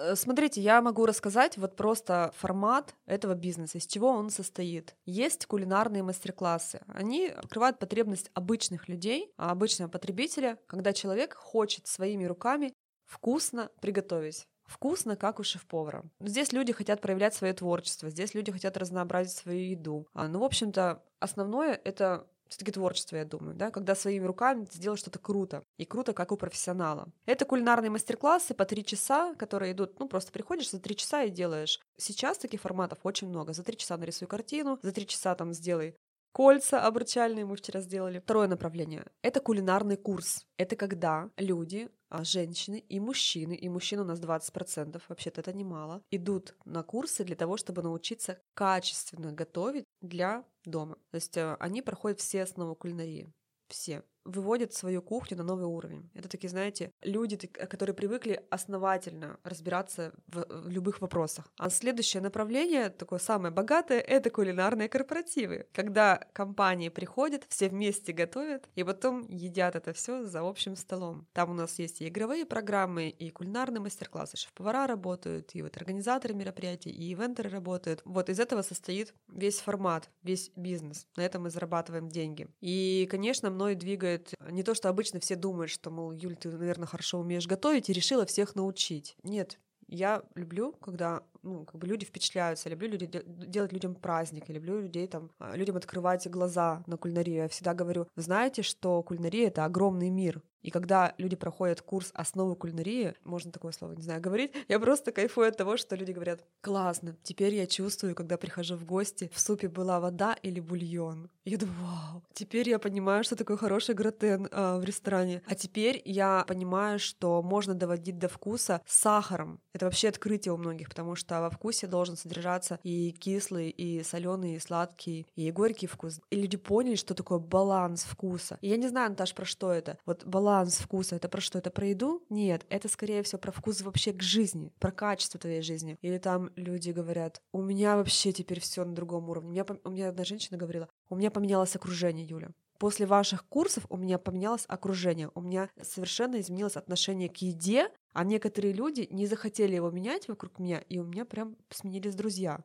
Э, 0.01 0.15
смотрите, 0.15 0.62
я 0.62 0.81
могу 0.81 1.05
рассказать 1.05 1.58
вот 1.58 1.75
просто 1.75 2.31
формат 2.36 2.96
этого 3.05 3.36
бизнеса, 3.36 3.77
из 3.77 3.86
чего 3.86 4.10
он 4.10 4.29
состоит. 4.29 4.96
Есть 5.05 5.46
кулинарные 5.46 6.03
мастер-классы. 6.03 6.81
Они 6.88 7.31
покрывают 7.41 7.79
потребность 7.79 8.31
обычных 8.34 8.89
людей, 8.89 9.31
а 9.38 9.51
обычного 9.51 9.89
потребителя, 9.89 10.58
когда 10.67 10.93
человек 10.93 11.36
хочет 11.36 11.88
своими 11.88 12.25
руками 12.25 12.74
вкусно 13.05 13.70
приготовить 13.81 14.48
вкусно, 14.72 15.17
как 15.17 15.39
у 15.39 15.43
шеф-повара. 15.43 16.05
Здесь 16.22 16.53
люди 16.53 16.72
хотят 16.72 17.01
проявлять 17.01 17.34
свое 17.34 17.53
творчество, 17.53 18.10
здесь 18.10 18.34
люди 18.34 18.51
хотят 18.51 18.77
разнообразить 18.77 19.38
свою 19.38 19.60
еду. 19.70 20.08
А, 20.13 20.27
ну, 20.27 20.39
в 20.39 20.43
общем-то, 20.43 21.03
основное— 21.20 21.79
это 21.84 22.25
все-таки 22.51 22.72
творчество, 22.72 23.15
я 23.15 23.25
думаю, 23.25 23.55
да, 23.55 23.72
когда 23.72 23.96
своими 23.96 24.25
руками 24.25 24.65
ты 24.65 24.96
что-то 24.98 25.20
круто, 25.20 25.63
и 25.77 25.86
круто, 25.86 26.13
как 26.13 26.31
у 26.31 26.38
профессионала. 26.38 27.08
Это 27.25 27.46
кулинарные 27.46 27.89
мастер-классы 27.89 28.53
по 28.53 28.65
три 28.65 28.84
часа, 28.84 29.34
которые 29.36 29.72
идут, 29.72 30.00
ну, 30.00 30.08
просто 30.10 30.34
приходишь 30.34 30.70
за 30.70 30.79
три 30.79 30.96
часа 30.98 31.24
и 31.24 31.29
делаешь. 31.29 31.79
Сейчас 31.98 32.38
таких 32.38 32.62
форматов 32.62 33.00
очень 33.03 33.29
много. 33.29 33.53
За 33.53 33.63
три 33.63 33.77
часа 33.77 33.98
нарисуй 33.98 34.27
картину, 34.27 34.79
за 34.81 34.91
три 34.91 35.08
часа 35.08 35.34
там 35.36 35.53
сделай 35.53 35.96
Кольца 36.34 36.86
обручальные 36.86 37.46
мы 37.46 37.58
вчера 37.58 37.81
сделали. 37.81 38.20
Второе 38.20 38.48
направление— 38.48 39.05
это 39.22 39.41
кулинарный 39.41 39.98
курс. 39.98 40.46
Это 40.58 40.77
когда 40.77 41.29
люди, 41.36 41.89
женщины 42.24 42.84
и 42.89 43.00
мужчины, 43.00 43.56
и 43.56 43.70
мужчин 43.70 44.00
у 44.00 44.03
нас 44.03 44.20
20%, 44.20 45.01
вообще-то 45.08 45.41
это 45.41 45.53
немало, 45.53 46.03
идут 46.12 46.56
на 46.65 46.84
курсы 46.84 47.24
для 47.24 47.36
того, 47.36 47.58
чтобы 47.58 47.82
научиться 47.82 48.39
качественно 48.53 49.32
готовить 49.32 49.86
для 50.01 50.44
дома. 50.65 50.98
То 51.12 51.15
есть 51.15 51.38
э, 51.38 51.56
они 51.60 51.82
проходят 51.82 52.20
все 52.20 52.44
основы 52.44 52.75
кулинарии. 52.75 53.32
Все. 53.68 54.03
Выводят 54.24 54.74
свою 54.74 55.01
кухню 55.01 55.38
на 55.38 55.44
новый 55.44 55.66
уровень. 55.66 56.10
Это 56.13 56.30
такие, 56.30 56.50
знаете, 56.50 56.92
люди, 57.01 57.38
которые 57.38 57.94
привыкли 57.94 58.44
основательно 58.50 59.40
разбираться 59.44 60.13
в, 60.28 60.46
в 60.50 60.70
любых 60.70 61.01
вопросах. 61.01 61.46
А 61.58 61.70
следующее 61.70 62.22
направление, 62.22 62.90
такое 62.90 63.20
самое 63.20 63.54
богатое, 63.54 64.00
это 64.00 64.30
кулинарные 64.30 64.90
корпоративы, 64.90 65.68
когда 65.74 66.18
компании 66.34 66.90
приходят, 66.90 67.46
все 67.50 67.70
вместе 67.70 68.13
готовят, 68.13 68.70
и 68.75 68.84
потом 68.84 69.28
едят 69.30 69.75
это 69.75 69.94
все 69.94 70.24
за 70.24 70.42
общим 70.42 70.75
столом. 70.75 71.28
Там 71.34 71.51
у 71.51 71.54
нас 71.54 71.80
есть 71.80 72.01
и 72.01 72.08
игровые 72.08 72.46
программы, 72.46 73.10
и 73.10 73.30
кулинарные 73.30 73.82
мастер-классы, 73.82 74.38
шеф-повара 74.38 74.88
работают, 74.88 75.51
и 75.54 75.62
вот 75.62 75.78
организаторы 75.78 76.34
мероприятий, 76.34 76.92
и 76.92 77.13
ивентеры 77.13 77.50
работают. 77.50 78.01
Вот 78.06 78.30
из 78.30 78.40
этого 78.40 78.62
состоит 78.62 79.13
весь 79.28 79.60
формат, 79.60 80.10
весь 80.24 80.51
бизнес. 80.56 81.08
На 81.16 81.22
этом 81.22 81.44
мы 81.44 81.50
зарабатываем 81.50 82.10
деньги. 82.10 82.48
И, 82.60 83.08
конечно, 83.10 83.50
мной 83.50 83.75
двигает 83.75 84.11
не 84.50 84.63
то, 84.63 84.74
что 84.74 84.89
обычно 84.89 85.20
все 85.20 85.36
думают, 85.36 85.72
что, 85.72 85.89
мол, 85.91 86.12
Юль, 86.12 86.36
ты, 86.36 86.50
наверное, 86.50 86.88
хорошо 86.88 87.20
умеешь 87.20 87.48
готовить 87.48 87.89
и 87.89 87.94
решила 87.94 88.25
всех 88.25 88.56
научить. 88.56 89.15
Нет, 89.24 89.60
я 89.88 90.24
люблю, 90.36 90.72
когда 90.74 91.24
ну, 91.43 91.65
как 91.65 91.79
бы 91.79 91.88
люди 91.88 92.05
впечатляются, 92.05 92.69
люблю 92.69 92.89
люди, 92.89 93.10
делать 93.25 93.74
людям 93.74 93.95
праздник, 93.95 94.45
я 94.48 94.55
люблю 94.55 94.79
людей 94.79 95.07
там, 95.07 95.31
а, 95.39 95.55
людям 95.55 95.77
открывать 95.77 96.27
глаза 96.27 96.83
на 96.88 96.98
кулинарию. 96.98 97.43
Я 97.43 97.48
всегда 97.48 97.74
говорю, 97.74 98.07
вы 98.15 98.21
знаете, 98.21 98.62
что 98.62 99.01
кулинария— 99.03 99.48
это 99.50 99.65
огромный 99.65 100.10
мир, 100.10 100.41
и 100.62 100.69
когда 100.69 101.13
люди 101.17 101.36
проходят 101.36 101.81
курс 101.81 102.12
основы 102.13 102.55
кулинарии, 102.55 103.15
можно 103.24 103.51
такое 103.51 103.71
слово, 103.71 103.93
не 103.93 104.03
знаю, 104.03 104.21
говорить, 104.21 104.51
я 104.67 104.79
просто 104.79 105.12
кайфую 105.12 105.48
от 105.48 105.57
того, 105.57 105.77
что 105.77 105.95
люди 105.95 106.12
говорят, 106.12 106.45
классно, 106.62 107.15
теперь 107.24 107.55
я 107.55 107.65
чувствую, 107.65 108.15
когда 108.15 108.38
прихожу 108.38 108.75
в 108.75 108.86
гости, 108.86 109.29
в 109.33 109.39
супе 109.39 109.67
была 109.67 110.00
вода 110.00 110.36
или 110.41 110.60
бульон. 110.60 111.29
я 111.45 111.57
думаю, 111.57 111.77
вау, 111.81 112.24
теперь 112.33 112.69
я 112.69 112.79
понимаю, 112.79 113.24
что 113.24 113.36
такое 113.36 113.57
хороший 113.57 113.95
гратен 113.95 114.48
а, 114.51 114.77
в 114.77 114.83
ресторане. 114.83 115.41
А 115.48 115.55
теперь 115.55 116.01
я 116.05 116.45
понимаю, 116.48 117.00
что 117.00 117.41
можно 117.41 117.74
доводить 117.74 118.17
до 118.17 118.27
вкуса 118.27 118.81
сахаром. 118.86 119.60
Это 119.74 119.86
вообще 119.86 120.10
открытие 120.10 120.53
у 120.53 120.57
многих, 120.57 120.89
потому 120.89 121.15
что 121.15 121.30
что 121.31 121.41
во 121.41 121.50
вкусе 121.50 121.88
должен 121.88 122.17
содержаться 122.17 122.77
и 122.83 123.11
кислый, 123.11 123.69
и 123.69 124.03
соленый, 124.03 124.55
и 124.55 124.59
сладкий, 124.59 125.27
и 125.35 125.50
горький 125.51 125.88
вкус. 125.88 126.19
И 126.29 126.35
люди 126.35 126.57
поняли, 126.57 126.95
что 126.95 127.13
такое 127.13 127.39
баланс 127.39 128.03
вкуса. 128.03 128.57
И 128.59 128.67
я 128.67 128.75
не 128.75 128.89
знаю, 128.89 129.11
Наташ, 129.11 129.33
про 129.33 129.45
что 129.45 129.71
это. 129.71 129.97
Вот 130.05 130.25
баланс 130.25 130.75
вкуса, 130.75 131.15
это 131.15 131.29
про 131.29 131.39
что? 131.39 131.57
Это 131.59 131.71
про 131.71 131.88
еду? 131.88 132.21
Нет, 132.29 132.65
это 132.69 132.89
скорее 132.89 133.23
всего 133.23 133.39
про 133.39 133.53
вкус 133.53 133.81
вообще 133.81 134.11
к 134.11 134.21
жизни, 134.21 134.73
про 134.79 134.91
качество 134.91 135.39
твоей 135.39 135.61
жизни. 135.61 135.97
Или 136.01 136.17
там 136.17 136.51
люди 136.57 136.91
говорят, 136.91 137.41
у 137.53 137.61
меня 137.61 137.95
вообще 137.95 138.33
теперь 138.33 138.59
все 138.59 138.83
на 138.83 138.93
другом 138.93 139.29
уровне. 139.29 139.50
У 139.50 139.51
меня, 139.53 139.65
у 139.85 139.89
меня 139.89 140.09
одна 140.09 140.25
женщина 140.25 140.57
говорила, 140.57 140.89
у 141.09 141.15
меня 141.15 141.31
поменялось 141.31 141.77
окружение, 141.77 142.25
Юля. 142.25 142.50
После 142.81 143.05
ваших 143.05 143.45
курсов 143.45 143.85
у 143.89 143.97
меня 143.97 144.17
поменялось 144.17 144.65
окружение, 144.67 145.29
у 145.35 145.41
меня 145.41 145.69
совершенно 145.83 146.41
изменилось 146.41 146.77
отношение 146.77 147.29
к 147.29 147.38
еде, 147.38 147.91
а 148.11 148.23
некоторые 148.23 148.73
люди 148.73 149.07
не 149.11 149.27
захотели 149.27 149.75
его 149.75 149.91
менять 149.91 150.27
вокруг 150.27 150.57
меня, 150.57 150.79
и 150.79 150.97
у 150.97 151.03
меня 151.03 151.25
прям 151.25 151.55
сменились 151.69 152.15
друзья. 152.15 152.63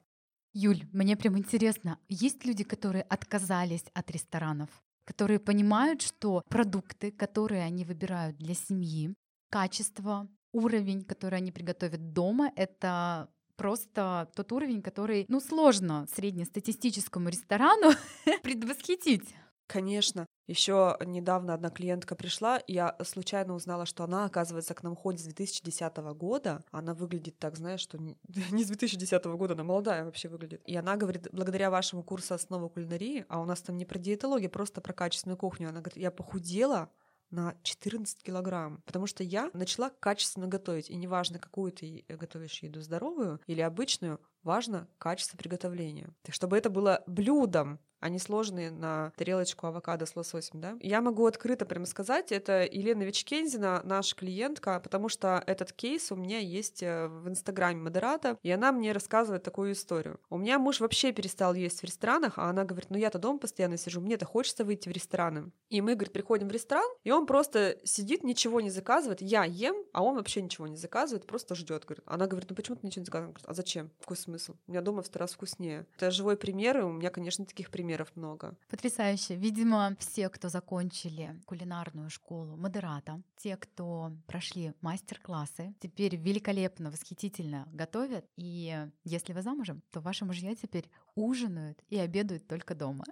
Юль, 0.54 0.88
мне 0.90 1.18
прям 1.18 1.36
интересно, 1.36 1.98
есть 2.08 2.46
люди, 2.46 2.64
которые 2.64 3.02
отказались 3.02 3.84
от 3.92 4.10
ресторанов, 4.10 4.70
которые 5.04 5.38
понимают, 5.38 6.00
что 6.00 6.42
продукты, 6.48 7.12
которые 7.12 7.64
они 7.64 7.84
выбирают 7.84 8.38
для 8.38 8.54
семьи, 8.54 9.14
качество, 9.50 10.30
уровень, 10.54 11.04
который 11.04 11.40
они 11.40 11.52
приготовят 11.52 12.14
дома, 12.14 12.50
это 12.56 13.28
просто 13.56 14.30
тот 14.34 14.50
уровень, 14.52 14.80
который, 14.80 15.26
ну, 15.28 15.40
сложно 15.40 16.06
среднестатистическому 16.14 17.28
ресторану 17.28 17.92
предвосхитить. 18.42 19.34
Конечно. 19.66 20.26
Еще 20.46 20.96
недавно 21.04 21.54
одна 21.54 21.70
клиентка 21.70 22.14
пришла, 22.14 22.60
я 22.68 22.96
случайно 23.02 23.54
узнала, 23.54 23.84
что 23.84 24.04
она, 24.04 24.26
оказывается, 24.26 24.74
к 24.74 24.82
нам 24.84 24.94
ходит 24.94 25.20
с 25.20 25.24
2010 25.24 25.96
года. 26.14 26.62
Она 26.70 26.94
выглядит 26.94 27.38
так, 27.38 27.56
знаешь, 27.56 27.80
что 27.80 27.98
не, 27.98 28.16
с 28.64 28.68
2010 28.68 29.24
года, 29.24 29.54
она 29.54 29.64
молодая 29.64 30.04
вообще 30.04 30.28
выглядит. 30.28 30.62
И 30.66 30.76
она 30.76 30.96
говорит, 30.96 31.28
благодаря 31.32 31.70
вашему 31.70 32.04
курсу 32.04 32.34
основы 32.34 32.68
кулинарии, 32.68 33.26
а 33.28 33.40
у 33.40 33.44
нас 33.44 33.60
там 33.60 33.76
не 33.76 33.84
про 33.84 33.98
диетологию, 33.98 34.50
просто 34.50 34.80
про 34.80 34.92
качественную 34.92 35.36
кухню, 35.36 35.68
она 35.68 35.80
говорит, 35.80 35.96
я 35.96 36.10
похудела, 36.12 36.90
на 37.30 37.56
14 37.62 38.22
килограмм, 38.22 38.82
потому 38.86 39.06
что 39.06 39.24
я 39.24 39.50
начала 39.52 39.90
качественно 39.90 40.46
готовить, 40.46 40.90
и 40.90 40.96
неважно, 40.96 41.38
какую 41.38 41.72
ты 41.72 42.04
готовишь 42.08 42.62
еду, 42.62 42.80
здоровую 42.80 43.40
или 43.46 43.60
обычную, 43.60 44.20
важно 44.42 44.88
качество 44.98 45.36
приготовления. 45.36 46.14
Чтобы 46.28 46.56
это 46.56 46.70
было 46.70 47.02
блюдом, 47.06 47.80
они 48.06 48.18
сложные 48.18 48.70
на 48.70 49.12
тарелочку 49.16 49.66
авокадо 49.66 50.06
с 50.06 50.16
лососем, 50.16 50.60
да. 50.60 50.76
Я 50.80 51.00
могу 51.00 51.26
открыто 51.26 51.66
прямо 51.66 51.86
сказать, 51.86 52.32
это 52.32 52.64
Елена 52.64 53.02
Вичкензина, 53.02 53.82
наша 53.84 54.16
клиентка, 54.16 54.80
потому 54.80 55.08
что 55.08 55.42
этот 55.46 55.72
кейс 55.72 56.10
у 56.12 56.16
меня 56.16 56.38
есть 56.38 56.82
э, 56.82 57.08
в 57.08 57.28
инстаграме 57.28 57.80
модерата, 57.80 58.38
и 58.42 58.50
она 58.50 58.72
мне 58.72 58.92
рассказывает 58.92 59.42
такую 59.42 59.72
историю. 59.72 60.18
У 60.30 60.38
меня 60.38 60.58
муж 60.58 60.80
вообще 60.80 61.12
перестал 61.12 61.54
есть 61.54 61.80
в 61.80 61.84
ресторанах, 61.84 62.38
а 62.38 62.48
она 62.48 62.64
говорит, 62.64 62.90
ну 62.90 62.96
я-то 62.96 63.18
дома 63.18 63.38
постоянно 63.38 63.76
сижу, 63.76 64.00
мне-то 64.00 64.24
хочется 64.24 64.64
выйти 64.64 64.88
в 64.88 64.92
рестораны. 64.92 65.50
И 65.68 65.80
мы, 65.80 65.94
говорит, 65.94 66.12
приходим 66.12 66.48
в 66.48 66.52
ресторан, 66.52 66.88
и 67.04 67.10
он 67.10 67.26
просто 67.26 67.78
сидит, 67.84 68.24
ничего 68.24 68.60
не 68.60 68.70
заказывает, 68.70 69.20
я 69.20 69.44
ем, 69.44 69.76
а 69.92 70.02
он 70.02 70.16
вообще 70.16 70.42
ничего 70.42 70.66
не 70.66 70.76
заказывает, 70.76 71.26
просто 71.26 71.54
ждет, 71.54 71.84
говорит. 71.84 72.04
Она 72.06 72.26
говорит, 72.26 72.50
ну 72.50 72.56
почему 72.56 72.76
ты 72.76 72.86
ничего 72.86 73.00
не 73.00 73.06
заказываешь? 73.06 73.40
А 73.44 73.54
зачем? 73.54 73.90
Какой 74.00 74.16
смысл? 74.16 74.54
У 74.66 74.70
меня 74.70 74.80
дома 74.80 75.02
в 75.02 75.06
сто 75.06 75.18
раз 75.18 75.32
вкуснее. 75.32 75.86
Это 75.96 76.10
живой 76.10 76.36
пример, 76.36 76.78
и 76.78 76.82
у 76.82 76.90
меня, 76.90 77.10
конечно, 77.10 77.44
таких 77.44 77.70
примеров 77.70 77.95
примеров 77.96 78.16
много. 78.16 78.54
Потрясающе. 78.68 79.36
Видимо, 79.36 79.96
все, 79.98 80.28
кто 80.28 80.48
закончили 80.48 81.40
кулинарную 81.46 82.10
школу 82.10 82.56
модерата, 82.56 83.22
те, 83.36 83.56
кто 83.56 84.12
прошли 84.26 84.72
мастер-классы, 84.80 85.74
теперь 85.80 86.16
великолепно, 86.16 86.90
восхитительно 86.90 87.66
готовят. 87.72 88.24
И 88.36 88.86
если 89.04 89.32
вы 89.32 89.42
замужем, 89.42 89.82
то 89.90 90.00
ваши 90.00 90.24
мужья 90.24 90.54
теперь 90.54 90.90
ужинают 91.14 91.82
и 91.88 91.98
обедают 91.98 92.46
только 92.46 92.74
дома. 92.74 93.04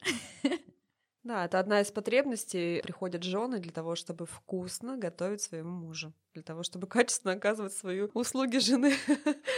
Да, 1.24 1.46
это 1.46 1.58
одна 1.58 1.80
из 1.80 1.90
потребностей. 1.90 2.82
Приходят 2.82 3.22
жены 3.22 3.58
для 3.58 3.72
того, 3.72 3.96
чтобы 3.96 4.26
вкусно 4.26 4.98
готовить 4.98 5.40
своему 5.40 5.70
мужу, 5.70 6.12
для 6.34 6.42
того, 6.42 6.62
чтобы 6.62 6.86
качественно 6.86 7.32
оказывать 7.32 7.72
свои 7.72 8.02
услуги 8.12 8.58
жены. 8.58 8.92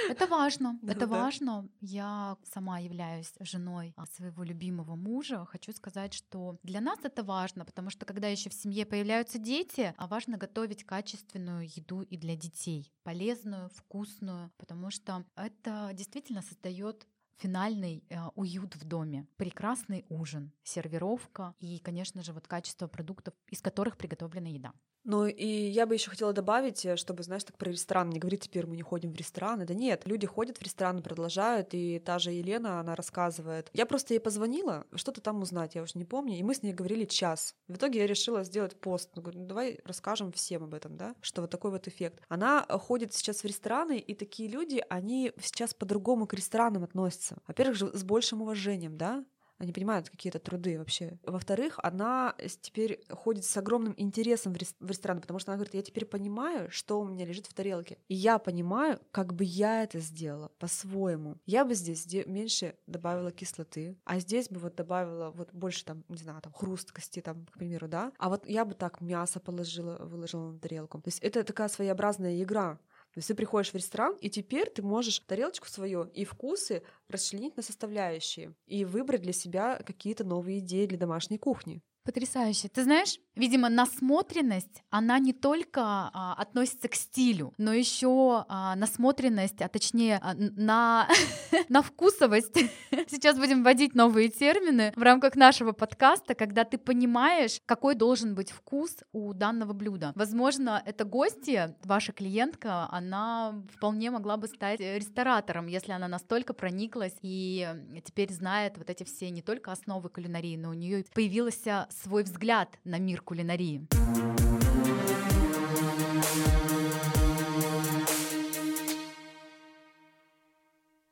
Это 0.08 0.28
важно, 0.28 0.78
это 0.86 1.00
да. 1.00 1.06
важно. 1.06 1.68
Я 1.80 2.36
сама 2.44 2.78
являюсь 2.78 3.32
женой 3.40 3.94
своего 4.14 4.44
любимого 4.44 4.94
мужа. 4.94 5.44
Хочу 5.46 5.72
сказать, 5.72 6.14
что 6.14 6.56
для 6.62 6.80
нас 6.80 7.00
это 7.02 7.24
важно, 7.24 7.64
потому 7.64 7.90
что 7.90 8.06
когда 8.06 8.28
еще 8.28 8.48
в 8.48 8.54
семье 8.54 8.86
появляются 8.86 9.38
дети, 9.38 9.92
а 9.96 10.06
важно 10.06 10.38
готовить 10.38 10.84
качественную 10.84 11.66
еду 11.66 12.02
и 12.02 12.16
для 12.16 12.36
детей, 12.36 12.92
полезную, 13.02 13.70
вкусную, 13.70 14.52
потому 14.56 14.90
что 14.90 15.24
это 15.34 15.90
действительно 15.94 16.42
создает 16.42 17.08
финальный 17.36 18.04
э, 18.08 18.16
уют 18.34 18.76
в 18.76 18.84
доме, 18.84 19.26
прекрасный 19.36 20.04
ужин, 20.08 20.52
сервировка 20.62 21.54
и, 21.58 21.78
конечно 21.78 22.22
же, 22.22 22.32
вот 22.32 22.46
качество 22.46 22.86
продуктов, 22.86 23.34
из 23.48 23.60
которых 23.60 23.96
приготовлена 23.96 24.48
еда. 24.48 24.72
Ну 25.06 25.24
и 25.24 25.46
я 25.46 25.86
бы 25.86 25.94
еще 25.94 26.10
хотела 26.10 26.32
добавить, 26.32 26.84
э, 26.84 26.96
чтобы, 26.96 27.22
знаешь, 27.22 27.44
так 27.44 27.56
про 27.56 27.70
ресторан 27.70 28.10
не 28.10 28.18
говорить, 28.18 28.42
теперь 28.42 28.66
мы 28.66 28.74
не 28.74 28.82
ходим 28.82 29.12
в 29.12 29.16
рестораны. 29.16 29.64
Да 29.64 29.72
нет, 29.72 30.02
люди 30.04 30.26
ходят 30.26 30.58
в 30.58 30.62
рестораны, 30.62 31.00
продолжают, 31.00 31.68
и 31.74 32.00
та 32.00 32.18
же 32.18 32.32
Елена, 32.32 32.80
она 32.80 32.96
рассказывает. 32.96 33.70
Я 33.72 33.86
просто 33.86 34.14
ей 34.14 34.18
позвонила, 34.18 34.84
что-то 34.96 35.20
там 35.20 35.40
узнать, 35.42 35.76
я 35.76 35.82
уже 35.82 35.92
не 35.94 36.04
помню, 36.04 36.36
и 36.36 36.42
мы 36.42 36.56
с 36.56 36.62
ней 36.64 36.72
говорили 36.72 37.04
час. 37.04 37.54
В 37.68 37.76
итоге 37.76 38.00
я 38.00 38.06
решила 38.08 38.42
сделать 38.42 38.80
пост. 38.80 39.10
Ну, 39.14 39.22
говорю, 39.22 39.40
ну, 39.40 39.46
давай 39.46 39.78
расскажем 39.84 40.32
всем 40.32 40.64
об 40.64 40.74
этом, 40.74 40.96
да, 40.96 41.14
что 41.20 41.42
вот 41.42 41.50
такой 41.52 41.70
вот 41.70 41.86
эффект. 41.86 42.20
Она 42.28 42.66
э, 42.68 42.76
ходит 42.76 43.14
сейчас 43.14 43.42
в 43.42 43.44
рестораны, 43.44 43.98
и 43.98 44.12
такие 44.12 44.48
люди, 44.48 44.82
они 44.88 45.32
сейчас 45.40 45.72
по-другому 45.72 46.26
к 46.26 46.34
ресторанам 46.34 46.82
относятся. 46.82 47.36
Во-первых, 47.46 47.94
с 47.94 48.02
большим 48.02 48.42
уважением, 48.42 48.98
да, 48.98 49.24
они 49.58 49.72
понимают 49.72 50.10
какие-то 50.10 50.38
труды 50.38 50.78
вообще. 50.78 51.18
Во-вторых, 51.24 51.78
она 51.82 52.34
теперь 52.60 53.00
ходит 53.10 53.44
с 53.44 53.56
огромным 53.56 53.94
интересом 53.96 54.52
в, 54.52 54.56
рес- 54.56 54.76
в 54.80 54.90
ресторан, 54.90 55.20
потому 55.20 55.38
что 55.38 55.52
она 55.52 55.56
говорит, 55.56 55.74
я 55.74 55.82
теперь 55.82 56.04
понимаю, 56.04 56.70
что 56.70 57.00
у 57.00 57.04
меня 57.04 57.24
лежит 57.24 57.46
в 57.46 57.54
тарелке. 57.54 57.98
И 58.08 58.14
я 58.14 58.38
понимаю, 58.38 59.00
как 59.10 59.34
бы 59.34 59.44
я 59.44 59.82
это 59.82 60.00
сделала 60.00 60.50
по-своему. 60.58 61.36
Я 61.46 61.64
бы 61.64 61.74
здесь 61.74 62.06
меньше 62.26 62.76
добавила 62.86 63.30
кислоты, 63.30 63.96
а 64.04 64.18
здесь 64.18 64.48
бы 64.48 64.60
вот 64.60 64.74
добавила 64.74 65.30
вот 65.30 65.52
больше 65.52 65.84
там, 65.84 66.04
не 66.08 66.18
знаю, 66.18 66.40
там 66.42 66.52
хрусткости, 66.52 67.20
там, 67.20 67.46
к 67.46 67.58
примеру, 67.58 67.88
да. 67.88 68.12
А 68.18 68.28
вот 68.28 68.46
я 68.46 68.64
бы 68.64 68.74
так 68.74 69.00
мясо 69.00 69.40
положила, 69.40 69.96
выложила 70.04 70.52
на 70.52 70.58
тарелку. 70.58 71.00
То 71.00 71.08
есть 71.08 71.20
это 71.20 71.44
такая 71.44 71.68
своеобразная 71.68 72.42
игра. 72.42 72.78
То 73.16 73.20
есть 73.20 73.28
ты 73.28 73.34
приходишь 73.34 73.72
в 73.72 73.74
ресторан, 73.74 74.14
и 74.16 74.28
теперь 74.28 74.68
ты 74.68 74.82
можешь 74.82 75.20
тарелочку 75.20 75.66
свою 75.68 76.02
и 76.02 76.26
вкусы 76.26 76.82
расчленить 77.08 77.56
на 77.56 77.62
составляющие 77.62 78.54
и 78.66 78.84
выбрать 78.84 79.22
для 79.22 79.32
себя 79.32 79.82
какие-то 79.86 80.22
новые 80.22 80.58
идеи 80.58 80.84
для 80.84 80.98
домашней 80.98 81.38
кухни. 81.38 81.80
Потрясающе. 82.06 82.68
Ты 82.68 82.84
знаешь, 82.84 83.18
Видимо, 83.36 83.68
насмотренность, 83.68 84.82
она 84.88 85.18
не 85.18 85.34
только 85.34 85.82
а, 85.82 86.34
относится 86.38 86.88
к 86.88 86.94
стилю, 86.94 87.52
но 87.58 87.74
еще 87.74 88.46
а, 88.48 88.74
насмотренность, 88.76 89.60
а 89.60 89.68
точнее 89.68 90.18
а, 90.22 90.32
на, 90.34 91.06
на 91.68 91.82
вкусовость. 91.82 92.54
Сейчас 93.08 93.38
будем 93.38 93.62
вводить 93.62 93.94
новые 93.94 94.30
термины 94.30 94.94
в 94.96 95.02
рамках 95.02 95.36
нашего 95.36 95.72
подкаста, 95.72 96.34
когда 96.34 96.64
ты 96.64 96.78
понимаешь, 96.78 97.60
какой 97.66 97.94
должен 97.94 98.34
быть 98.34 98.50
вкус 98.50 98.96
у 99.12 99.34
данного 99.34 99.74
блюда. 99.74 100.12
Возможно, 100.14 100.82
эта 100.86 101.04
гостья, 101.04 101.76
ваша 101.84 102.12
клиентка, 102.12 102.88
она 102.90 103.62
вполне 103.76 104.10
могла 104.10 104.38
бы 104.38 104.48
стать 104.48 104.80
ресторатором, 104.80 105.66
если 105.66 105.92
она 105.92 106.08
настолько 106.08 106.54
прониклась 106.54 107.16
и 107.20 107.68
теперь 108.02 108.32
знает 108.32 108.78
вот 108.78 108.88
эти 108.88 109.04
все 109.04 109.28
не 109.28 109.42
только 109.42 109.72
основы 109.72 110.08
кулинарии, 110.08 110.56
но 110.56 110.70
у 110.70 110.74
нее 110.74 111.04
появился 111.12 111.86
свой 112.02 112.22
взгляд 112.22 112.78
на 112.84 112.98
мир 112.98 113.22
кулинарии. 113.22 113.86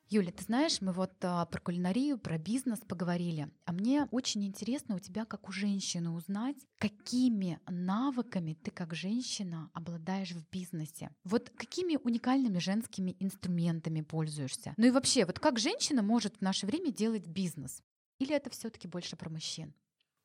Юля, 0.07 0.31
ты 0.31 0.43
знаешь, 0.43 0.81
мы 0.81 0.93
вот 0.93 1.13
а, 1.23 1.45
про 1.47 1.59
кулинарию, 1.59 2.17
про 2.17 2.37
бизнес 2.37 2.79
поговорили, 2.79 3.49
а 3.65 3.73
мне 3.73 4.07
очень 4.11 4.45
интересно 4.45 4.95
у 4.95 4.99
тебя, 4.99 5.25
как 5.25 5.49
у 5.49 5.51
женщины, 5.51 6.11
узнать, 6.11 6.55
какими 6.77 7.59
навыками 7.67 8.53
ты 8.53 8.69
как 8.71 8.93
женщина 8.93 9.69
обладаешь 9.73 10.31
в 10.31 10.47
бизнесе. 10.51 11.09
Вот 11.23 11.49
какими 11.49 11.97
уникальными 12.01 12.59
женскими 12.59 13.17
инструментами 13.19 14.01
пользуешься? 14.01 14.73
Ну 14.77 14.85
и 14.85 14.91
вообще, 14.91 15.25
вот 15.25 15.39
как 15.39 15.59
женщина 15.59 16.01
может 16.01 16.37
в 16.37 16.41
наше 16.41 16.65
время 16.65 16.93
делать 16.93 17.27
бизнес? 17.27 17.81
Или 18.19 18.35
это 18.35 18.49
все-таки 18.51 18.87
больше 18.87 19.17
про 19.17 19.29
мужчин? 19.29 19.73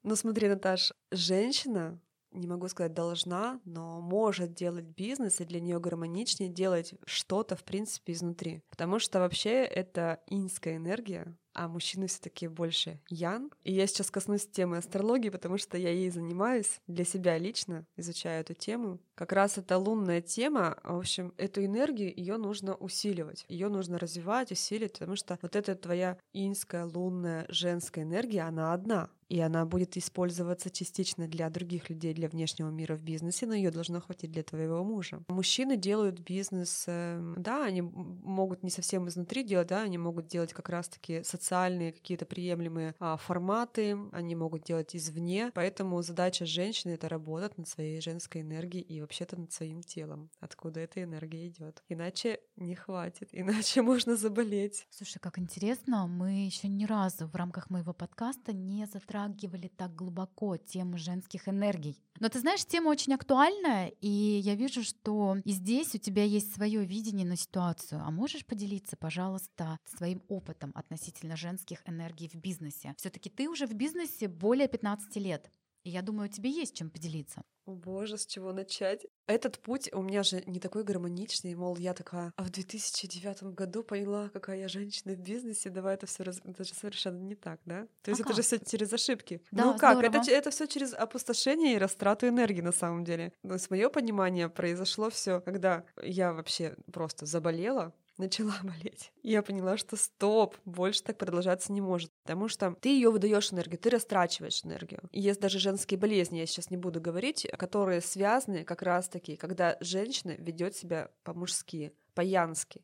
Ну 0.02 0.16
смотри, 0.16 0.48
Наташ, 0.48 0.92
женщина 1.10 2.00
не 2.32 2.46
могу 2.46 2.68
сказать 2.68 2.94
должна, 2.94 3.60
но 3.64 4.00
может 4.00 4.54
делать 4.54 4.84
бизнес, 4.84 5.40
и 5.40 5.44
для 5.44 5.60
нее 5.60 5.80
гармоничнее 5.80 6.48
делать 6.48 6.94
что-то, 7.04 7.56
в 7.56 7.64
принципе, 7.64 8.12
изнутри. 8.12 8.62
Потому 8.70 8.98
что 8.98 9.18
вообще 9.18 9.64
это 9.64 10.20
инская 10.28 10.76
энергия, 10.76 11.36
а 11.52 11.68
мужчины 11.68 12.06
все 12.06 12.20
таки 12.20 12.46
больше 12.46 13.00
ян. 13.08 13.50
И 13.64 13.72
я 13.72 13.86
сейчас 13.86 14.10
коснусь 14.10 14.46
темы 14.46 14.76
астрологии, 14.76 15.30
потому 15.30 15.58
что 15.58 15.76
я 15.76 15.90
ей 15.90 16.10
занимаюсь 16.10 16.80
для 16.86 17.04
себя 17.04 17.36
лично, 17.38 17.84
изучаю 17.96 18.40
эту 18.42 18.54
тему. 18.54 19.00
Как 19.14 19.32
раз 19.32 19.58
эта 19.58 19.76
лунная 19.76 20.20
тема, 20.20 20.78
в 20.84 20.98
общем, 20.98 21.34
эту 21.36 21.64
энергию 21.64 22.16
ее 22.16 22.36
нужно 22.36 22.74
усиливать, 22.76 23.44
ее 23.48 23.68
нужно 23.68 23.98
развивать, 23.98 24.52
усиливать, 24.52 24.98
потому 24.98 25.16
что 25.16 25.38
вот 25.42 25.56
эта 25.56 25.74
твоя 25.74 26.16
инская, 26.32 26.86
лунная, 26.86 27.46
женская 27.48 28.02
энергия, 28.02 28.42
она 28.42 28.72
одна 28.72 29.10
и 29.30 29.38
она 29.40 29.64
будет 29.64 29.96
использоваться 29.96 30.70
частично 30.70 31.28
для 31.28 31.48
других 31.50 31.88
людей, 31.88 32.12
для 32.12 32.28
внешнего 32.28 32.68
мира 32.68 32.96
в 32.96 33.02
бизнесе, 33.02 33.46
но 33.46 33.54
ее 33.54 33.70
должно 33.70 34.00
хватить 34.00 34.32
для 34.32 34.42
твоего 34.42 34.82
мужа. 34.82 35.22
Мужчины 35.28 35.76
делают 35.76 36.18
бизнес, 36.18 36.84
эм, 36.88 37.36
да, 37.38 37.64
они 37.64 37.80
могут 37.80 38.64
не 38.64 38.70
совсем 38.70 39.08
изнутри 39.08 39.44
делать, 39.44 39.68
да, 39.68 39.82
они 39.82 39.98
могут 39.98 40.26
делать 40.26 40.52
как 40.52 40.68
раз-таки 40.68 41.22
социальные 41.22 41.92
какие-то 41.92 42.26
приемлемые 42.26 42.96
а, 42.98 43.16
форматы, 43.16 43.96
они 44.10 44.34
могут 44.34 44.64
делать 44.64 44.96
извне, 44.96 45.52
поэтому 45.54 46.02
задача 46.02 46.44
женщины— 46.44 46.90
это 46.94 47.08
работать 47.08 47.56
над 47.56 47.68
своей 47.68 48.00
женской 48.00 48.40
энергией 48.40 48.82
и 48.82 49.00
вообще-то 49.00 49.38
над 49.38 49.52
своим 49.52 49.82
телом, 49.82 50.28
откуда 50.40 50.80
эта 50.80 51.04
энергия 51.04 51.46
идет. 51.46 51.84
Иначе 51.88 52.40
не 52.56 52.74
хватит, 52.74 53.28
иначе 53.32 53.82
можно 53.82 54.16
заболеть. 54.16 54.88
Слушай, 54.90 55.20
как 55.20 55.38
интересно, 55.38 56.08
мы 56.08 56.46
еще 56.46 56.66
ни 56.66 56.84
разу 56.84 57.28
в 57.28 57.36
рамках 57.36 57.70
моего 57.70 57.92
подкаста 57.92 58.52
не 58.52 58.86
затрагивали 58.86 59.19
затрагивали 59.20 59.68
так 59.68 59.94
глубоко 59.94 60.56
тему 60.56 60.96
женских 60.96 61.48
энергий. 61.48 61.96
Но 62.18 62.28
ты 62.28 62.38
знаешь, 62.38 62.64
тема 62.64 62.88
очень 62.88 63.14
актуальная, 63.14 63.88
и 64.00 64.08
я 64.08 64.54
вижу, 64.54 64.82
что 64.82 65.36
и 65.44 65.52
здесь 65.52 65.94
у 65.94 65.98
тебя 65.98 66.24
есть 66.24 66.54
свое 66.54 66.84
видение 66.84 67.26
на 67.26 67.36
ситуацию. 67.36 68.02
А 68.04 68.10
можешь 68.10 68.44
поделиться, 68.44 68.96
пожалуйста, 68.96 69.78
своим 69.84 70.22
опытом 70.28 70.72
относительно 70.74 71.36
женских 71.36 71.82
энергий 71.86 72.28
в 72.28 72.34
бизнесе? 72.34 72.94
Все-таки 72.98 73.30
ты 73.30 73.48
уже 73.48 73.66
в 73.66 73.74
бизнесе 73.74 74.28
более 74.28 74.68
15 74.68 75.16
лет. 75.16 75.50
И 75.84 75.90
я 75.90 76.02
думаю, 76.02 76.28
тебе 76.28 76.50
есть 76.50 76.76
чем 76.76 76.90
поделиться. 76.90 77.42
О 77.66 77.72
боже, 77.72 78.18
с 78.18 78.26
чего 78.26 78.52
начать? 78.52 79.06
Этот 79.26 79.60
путь 79.60 79.90
у 79.92 80.02
меня 80.02 80.22
же 80.22 80.42
не 80.46 80.58
такой 80.58 80.82
гармоничный, 80.82 81.54
мол, 81.54 81.76
я 81.76 81.94
такая, 81.94 82.32
а 82.36 82.42
в 82.42 82.50
2009 82.50 83.54
году 83.54 83.84
поняла, 83.84 84.28
какая 84.30 84.58
я 84.58 84.68
женщина 84.68 85.14
в 85.14 85.20
бизнесе, 85.20 85.70
давай 85.70 85.94
это 85.94 86.06
все 86.06 86.24
раз... 86.24 86.40
Это 86.44 86.64
же 86.64 86.74
совершенно 86.74 87.18
не 87.18 87.36
так, 87.36 87.60
да? 87.64 87.86
То 88.02 88.10
есть 88.10 88.20
а 88.20 88.24
это 88.24 88.28
как? 88.30 88.36
же 88.36 88.42
все 88.42 88.58
через 88.58 88.92
ошибки. 88.92 89.40
Да, 89.52 89.66
ну 89.66 89.78
как? 89.78 89.98
Здорово. 89.98 90.20
Это, 90.20 90.30
это 90.30 90.50
все 90.50 90.66
через 90.66 90.92
опустошение 90.92 91.74
и 91.74 91.78
растрату 91.78 92.26
энергии 92.26 92.60
на 92.60 92.72
самом 92.72 93.04
деле. 93.04 93.32
Но 93.42 93.56
с 93.56 93.70
мое 93.70 93.88
понимание 93.88 94.48
произошло 94.48 95.08
все, 95.10 95.40
когда 95.40 95.84
я 96.02 96.32
вообще 96.32 96.76
просто 96.92 97.24
заболела, 97.24 97.94
начала 98.20 98.54
болеть. 98.62 99.12
Я 99.22 99.42
поняла, 99.42 99.76
что 99.76 99.96
стоп, 99.96 100.56
больше 100.64 101.02
так 101.02 101.18
продолжаться 101.18 101.72
не 101.72 101.80
может. 101.80 102.10
Потому 102.22 102.48
что 102.48 102.76
ты 102.80 102.90
ее 102.90 103.10
выдаешь 103.10 103.52
энергию, 103.52 103.78
ты 103.78 103.90
растрачиваешь 103.90 104.64
энергию. 104.64 105.00
Есть 105.12 105.40
даже 105.40 105.58
женские 105.58 105.98
болезни, 105.98 106.38
я 106.38 106.46
сейчас 106.46 106.70
не 106.70 106.76
буду 106.76 107.00
говорить, 107.00 107.46
которые 107.58 108.00
связаны 108.00 108.64
как 108.64 108.82
раз-таки, 108.82 109.36
когда 109.36 109.76
женщина 109.80 110.32
ведет 110.38 110.76
себя 110.76 111.10
по-мужски, 111.24 111.92
по-янски. 112.14 112.82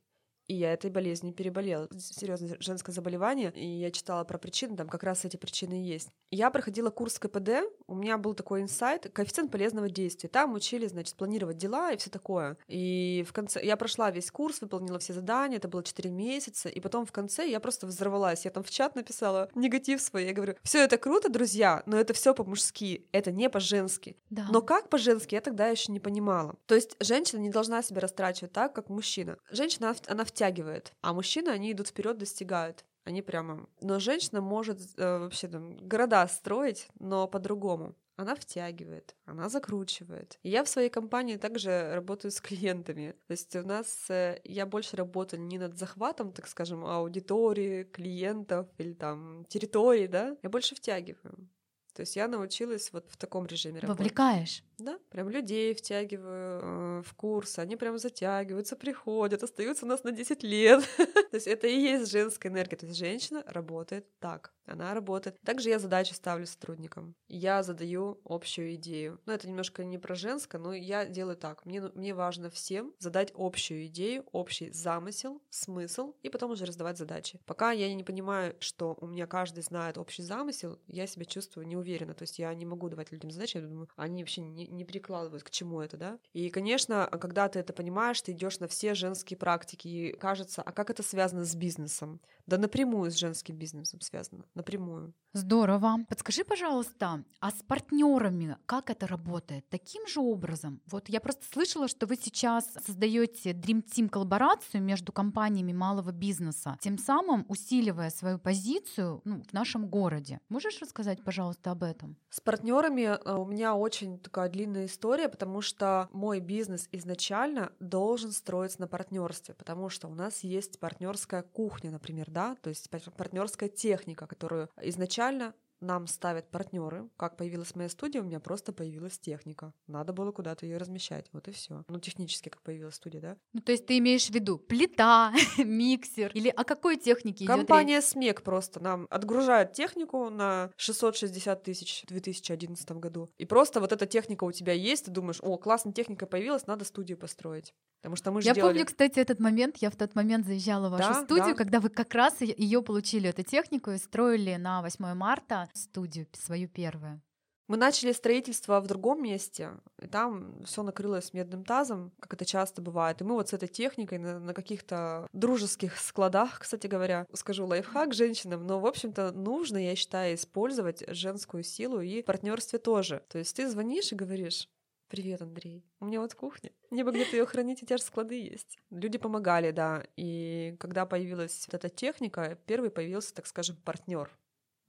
И 0.49 0.55
я 0.55 0.73
этой 0.73 0.91
болезнью 0.91 1.35
переболела. 1.35 1.89
Серьезное 1.99 2.57
женское 2.61 2.93
заболевание. 2.93 3.53
И 3.55 3.67
я 3.67 3.91
читала 3.91 4.25
про 4.25 4.39
причины, 4.39 4.77
там 4.77 4.89
как 4.89 5.03
раз 5.03 5.25
эти 5.25 5.37
причины 5.37 5.75
есть. 5.75 6.11
Я 6.31 6.51
проходила 6.51 6.91
курс 6.91 7.19
КПД, 7.19 7.63
у 7.87 7.95
меня 7.95 8.19
был 8.19 8.35
такой 8.35 8.63
инсайт, 8.63 9.11
коэффициент 9.13 9.51
полезного 9.51 9.89
действия. 9.89 10.29
Там 10.29 10.55
учили, 10.55 10.87
значит, 10.87 11.17
планировать 11.17 11.57
дела 11.57 11.93
и 11.93 11.97
все 11.97 12.11
такое. 12.11 12.57
И 12.69 13.25
в 13.29 13.33
конце 13.33 13.65
я 13.65 13.77
прошла 13.77 14.11
весь 14.11 14.31
курс, 14.31 14.61
выполнила 14.61 14.99
все 14.99 15.13
задания, 15.13 15.59
это 15.59 15.69
было 15.69 15.83
4 15.83 16.11
месяца, 16.11 16.69
и 16.69 16.81
потом 16.81 17.07
в 17.07 17.13
конце 17.13 17.49
я 17.49 17.61
просто 17.61 17.87
взорвалась. 17.87 18.45
Я 18.45 18.51
там 18.51 18.63
в 18.63 18.71
чат 18.71 18.95
написала 18.97 19.51
негатив 19.55 20.01
свой, 20.01 20.27
я 20.27 20.33
говорю, 20.33 20.55
все 20.63 20.85
это 20.85 20.99
круто, 20.99 21.29
друзья, 21.29 21.83
но 21.87 21.97
это 21.97 22.13
все 22.15 22.35
по-мужски, 22.35 23.07
это 23.13 23.31
не 23.33 23.49
по-женски. 23.49 24.17
Да. 24.31 24.47
Но 24.51 24.63
как 24.63 24.89
по-женски, 24.89 25.35
я 25.35 25.41
тогда 25.41 25.69
еще 25.69 25.93
не 25.93 26.01
понимала. 26.01 26.57
То 26.67 26.75
есть 26.75 26.97
женщина 27.01 27.41
не 27.41 27.51
должна 27.51 27.83
себя 27.83 28.01
растрачивать 28.01 28.53
так, 28.53 28.75
как 28.75 28.89
мужчина. 28.89 29.39
Женщина, 29.51 29.95
она 30.07 30.25
втягивает, 30.37 30.93
а 31.01 31.15
мужчины, 31.15 31.49
они 31.49 31.73
идут 31.73 31.89
вперед, 31.89 32.19
достигают. 32.19 32.85
Они 33.05 33.23
прямо... 33.23 33.67
Но 33.81 33.99
женщина 34.01 34.41
может 34.41 34.81
э, 34.97 35.19
вообще 35.19 35.49
там 35.49 35.77
города 35.79 36.27
строить, 36.29 36.89
но 36.99 37.27
по-другому. 37.27 37.95
Она 38.17 38.35
втягивает, 38.35 39.15
она 39.27 39.49
закручивает. 39.49 40.39
И 40.43 40.51
я 40.51 40.65
в 40.65 40.69
своей 40.69 40.91
компании 40.91 41.37
также 41.37 41.95
работаю 41.95 42.31
с 42.31 42.41
клиентами. 42.41 43.15
То 43.29 43.33
есть 43.33 43.57
у 43.57 43.63
нас 43.63 44.11
э, 44.11 44.41
я 44.45 44.67
больше 44.67 44.97
работаю 44.97 45.43
не 45.43 45.59
над 45.59 45.79
захватом, 45.79 46.33
так 46.33 46.49
скажем, 46.49 46.85
аудитории, 46.85 47.85
клиентов 47.85 48.67
или 48.79 48.93
там 48.93 49.45
территории, 49.49 50.07
да. 50.07 50.37
Я 50.43 50.51
больше 50.51 50.75
втягиваю. 50.75 51.49
То 51.97 52.03
есть 52.03 52.15
я 52.15 52.29
научилась 52.29 52.93
вот 52.93 53.07
в 53.09 53.17
таком 53.17 53.47
режиме 53.47 53.81
работать. 53.81 54.01
Вовлекаешь. 54.01 54.63
Да, 54.77 54.99
прям 55.09 55.31
людей 55.31 55.75
втягиваю 55.75 56.61
э, 56.63 57.03
в 57.03 57.15
курс, 57.15 57.59
они 57.59 57.77
прям 57.77 57.97
затягиваются, 57.97 58.77
приходят, 58.77 59.43
остаются 59.43 59.87
у 59.87 59.89
нас 59.89 60.05
на 60.05 60.13
10 60.13 60.43
лет. 60.43 60.85
То 60.99 61.35
есть 61.37 61.47
это 61.47 61.67
и 61.67 61.81
есть 61.81 62.13
женская 62.13 62.51
энергия. 62.51 62.77
То 62.77 62.85
есть 62.85 62.99
женщина 62.99 63.43
работает 63.47 64.07
так, 64.19 64.53
она 64.67 64.93
работает. 64.93 65.41
Также 65.41 65.71
я 65.71 65.79
задачи 65.79 66.13
ставлю 66.13 66.47
сотрудникам. 66.47 67.15
Я 67.29 67.63
задаю 67.63 68.21
общую 68.27 68.75
идею. 68.75 69.19
Ну, 69.25 69.33
это 69.33 69.49
немножко 69.49 69.83
не 69.83 69.97
про 69.97 70.15
женское, 70.15 70.59
но 70.59 70.75
я 70.75 71.07
делаю 71.07 71.39
так. 71.39 71.65
Мне, 71.65 71.81
мне 71.95 72.13
важно 72.13 72.51
всем 72.51 72.93
задать 72.99 73.33
общую 73.35 73.87
идею, 73.87 74.27
общий 74.33 74.71
замысел, 74.73 75.43
смысл, 75.49 76.15
и 76.23 76.29
потом 76.29 76.51
уже 76.51 76.67
раздавать 76.67 76.99
задачи. 76.99 77.41
Пока 77.47 77.73
я 77.73 77.93
не 77.95 78.05
понимаю, 78.05 78.55
что 78.61 78.95
у 79.01 79.07
меня 79.07 79.27
каждый 79.27 79.63
знает 79.63 79.97
общий 79.97 80.23
замысел, 80.23 80.79
я 80.87 81.07
себя 81.07 81.25
чувствую 81.25 81.67
неуверенно. 81.67 81.86
То 81.87 82.23
есть 82.23 82.39
я 82.39 82.53
не 82.55 82.67
могу 82.67 82.89
давать 82.89 83.13
людям 83.13 83.31
задачи, 83.31 83.57
я 83.57 83.63
думаю, 83.63 83.89
они 83.97 84.23
вообще 84.23 84.41
не, 84.41 84.67
не 84.67 84.85
прикладывают 84.85 85.43
к 85.45 85.51
чему 85.51 85.81
это, 85.81 85.97
да. 85.97 86.19
И, 86.33 86.51
конечно, 86.51 87.09
когда 87.21 87.49
ты 87.49 87.61
это 87.61 87.73
понимаешь, 87.73 88.21
ты 88.21 88.33
идешь 88.33 88.61
на 88.61 88.69
все 88.69 88.95
женские 88.95 89.37
практики, 89.37 89.89
и 89.89 90.13
кажется, 90.13 90.63
а 90.63 90.73
как 90.73 90.91
это 90.91 91.03
связано 91.03 91.45
с 91.45 91.55
бизнесом? 91.55 92.21
Да 92.47 92.59
напрямую 92.59 93.11
с 93.11 93.15
женским 93.15 93.57
бизнесом 93.57 94.01
связано, 94.01 94.45
напрямую. 94.55 95.15
Здорово. 95.33 95.99
Подскажи, 96.09 96.45
пожалуйста, 96.45 97.25
а 97.41 97.51
с 97.51 97.63
партнерами 97.67 98.57
как 98.67 98.91
это 98.91 99.07
работает? 99.07 99.69
Таким 99.69 100.07
же 100.07 100.21
образом? 100.21 100.81
Вот 100.87 101.09
я 101.09 101.21
просто 101.21 101.45
слышала, 101.53 101.89
что 101.89 102.07
вы 102.07 102.17
сейчас 102.17 102.65
создаете 102.87 103.53
Dream 103.53 103.83
Team 103.85 104.09
коллаборацию 104.09 104.83
между 104.83 105.13
компаниями 105.13 105.73
малого 105.73 106.11
бизнеса, 106.13 106.79
тем 106.81 106.99
самым 106.99 107.45
усиливая 107.49 108.11
свою 108.11 108.39
позицию 108.39 109.21
ну, 109.25 109.43
в 109.43 109.53
нашем 109.53 109.89
городе. 109.89 110.41
Можешь 110.49 110.81
рассказать, 110.81 111.23
пожалуйста, 111.25 111.71
об 111.77 111.85
этом? 111.85 112.17
С 112.31 112.41
партнерами 112.41 113.03
э, 113.03 113.35
у 113.35 113.45
меня 113.45 113.75
очень 113.75 114.19
такая 114.19 114.49
длинная 114.49 114.87
история, 114.87 115.29
потому 115.29 115.61
что 115.61 116.09
мой 116.13 116.41
бизнес 116.41 116.89
изначально 116.93 117.73
должен 117.79 118.33
строиться 118.33 118.81
на 118.81 118.89
партнерстве, 118.89 119.55
потому 119.55 119.89
что 119.89 120.09
у 120.09 120.15
нас 120.15 120.43
есть 120.43 120.81
партнерская 120.81 121.43
кухня, 121.43 121.91
например, 121.91 122.31
да, 122.31 122.57
то 122.63 122.71
есть 122.71 122.91
партнерская 122.91 123.69
техника, 123.69 124.27
которую 124.27 124.69
изначально 124.83 125.55
нам 125.81 126.07
ставят 126.07 126.51
партнеры. 126.51 127.09
Как 127.17 127.37
появилась 127.37 127.75
моя 127.75 127.89
студия, 127.89 128.21
у 128.21 128.25
меня 128.25 128.41
просто 128.41 128.73
появилась 128.73 129.19
техника. 129.19 129.73
Надо 129.87 130.13
было 130.13 130.33
куда-то 130.33 130.67
ее 130.67 130.79
размещать. 130.79 131.27
Вот 131.33 131.49
и 131.49 131.53
все. 131.53 131.85
Ну, 131.89 132.01
технически, 132.01 132.49
как 132.49 132.63
появилась 132.63 132.95
студия, 132.95 133.21
да? 133.21 133.37
Ну, 133.53 133.61
то 133.61 133.73
есть 133.73 133.87
ты 133.87 133.99
имеешь 133.99 134.27
в 134.27 134.31
виду 134.31 134.59
плита, 134.59 135.33
миксер 135.59 136.31
или 136.35 136.49
о 136.49 136.65
какой 136.65 136.97
технике 136.97 137.45
идет 137.45 137.57
Компания 137.57 138.01
СМЕК 138.01 138.43
просто 138.43 138.81
нам 138.81 139.07
отгружает 139.11 139.73
технику 139.73 140.31
на 140.31 140.71
660 140.77 141.63
тысяч 141.63 142.03
в 142.05 142.07
2011 142.09 142.91
году. 142.93 143.31
И 143.39 143.45
просто 143.45 143.81
вот 143.81 143.93
эта 143.93 144.07
техника 144.07 144.45
у 144.45 144.53
тебя 144.53 144.73
есть, 144.73 145.07
ты 145.07 145.11
думаешь, 145.11 145.39
о, 145.43 145.57
классная 145.59 145.93
техника 145.93 146.27
появилась, 146.27 146.67
надо 146.67 146.85
студию 146.85 147.19
построить. 147.19 147.75
Потому 148.01 148.17
что 148.17 148.31
мы 148.31 148.41
же 148.41 148.47
Я 148.47 148.55
делали... 148.55 148.73
помню, 148.73 148.87
кстати, 148.87 149.19
этот 149.19 149.41
момент. 149.41 149.79
Я 149.79 149.91
в 149.91 149.97
тот 149.97 150.15
момент 150.15 150.47
заезжала 150.47 150.89
в 150.89 150.93
вашу 150.93 151.13
Да, 151.13 151.25
студию, 151.25 151.49
да. 151.49 151.55
когда 151.55 151.81
вы 151.81 151.89
как 151.89 152.15
раз 152.15 152.41
ее 152.41 152.81
получили, 152.83 153.29
эту 153.29 153.43
технику, 153.43 153.91
и 153.91 153.99
строили 153.99 154.55
на 154.57 154.81
8 154.83 155.15
марта 155.15 155.66
студию 155.75 156.27
свою 156.33 156.69
первую. 156.69 157.23
Мы 157.69 157.77
начали 157.77 158.13
строительство 158.13 158.81
в 158.81 158.87
другом 158.87 159.25
месте, 159.25 159.71
и 160.01 160.07
там 160.07 160.63
все 160.65 160.85
накрылось 160.85 161.33
медным 161.33 161.65
тазом, 161.65 162.13
как 162.21 162.35
это 162.35 162.45
часто 162.45 162.81
бывает. 162.81 163.21
И 163.21 163.25
мы 163.25 163.35
вот 163.35 163.49
с 163.49 163.53
этой 163.55 163.69
техникой 163.69 164.19
на, 164.19 164.39
на 164.39 164.55
каких-то 164.55 165.27
дружеских 165.33 165.99
складах, 165.99 166.61
кстати 166.61 166.87
говоря, 166.87 167.27
скажу 167.33 167.67
лайфхак 167.67 168.15
женщинам, 168.15 168.65
но, 168.69 168.79
в 168.79 168.87
общем-то, 168.87 169.33
нужно, 169.33 169.79
я 169.79 169.97
считаю, 169.97 170.37
использовать 170.37 171.03
женскую 171.09 171.65
силу 171.65 172.01
и 172.01 172.23
в 172.23 172.25
партнерстве 172.25 172.79
тоже. 172.79 173.25
То 173.29 173.39
есть 173.39 173.57
ты 173.57 173.69
звонишь 173.69 174.13
и 174.13 174.17
говоришь, 174.17 174.69
Привет, 175.09 175.41
Андрей. 175.41 175.85
У 176.01 176.07
меня 176.07 176.21
вот 176.21 176.35
кухня. 176.35 176.73
Мне 176.91 177.05
бы 177.05 177.13
где-то 177.13 177.37
ее 177.37 177.47
хранить, 177.47 177.81
у 177.81 177.87
тебя 177.87 177.97
же 177.97 178.03
склады 178.03 178.43
есть. 178.43 178.77
Люди 178.91 179.19
помогали, 179.19 179.71
да. 179.71 180.03
И 180.17 180.75
когда 180.81 181.07
появилась 181.07 181.65
вот 181.69 181.75
эта 181.75 181.89
техника, 181.89 182.59
первый 182.67 182.91
появился, 182.91 183.33
так 183.33 183.47
скажем, 183.47 183.77
партнер 183.85 184.29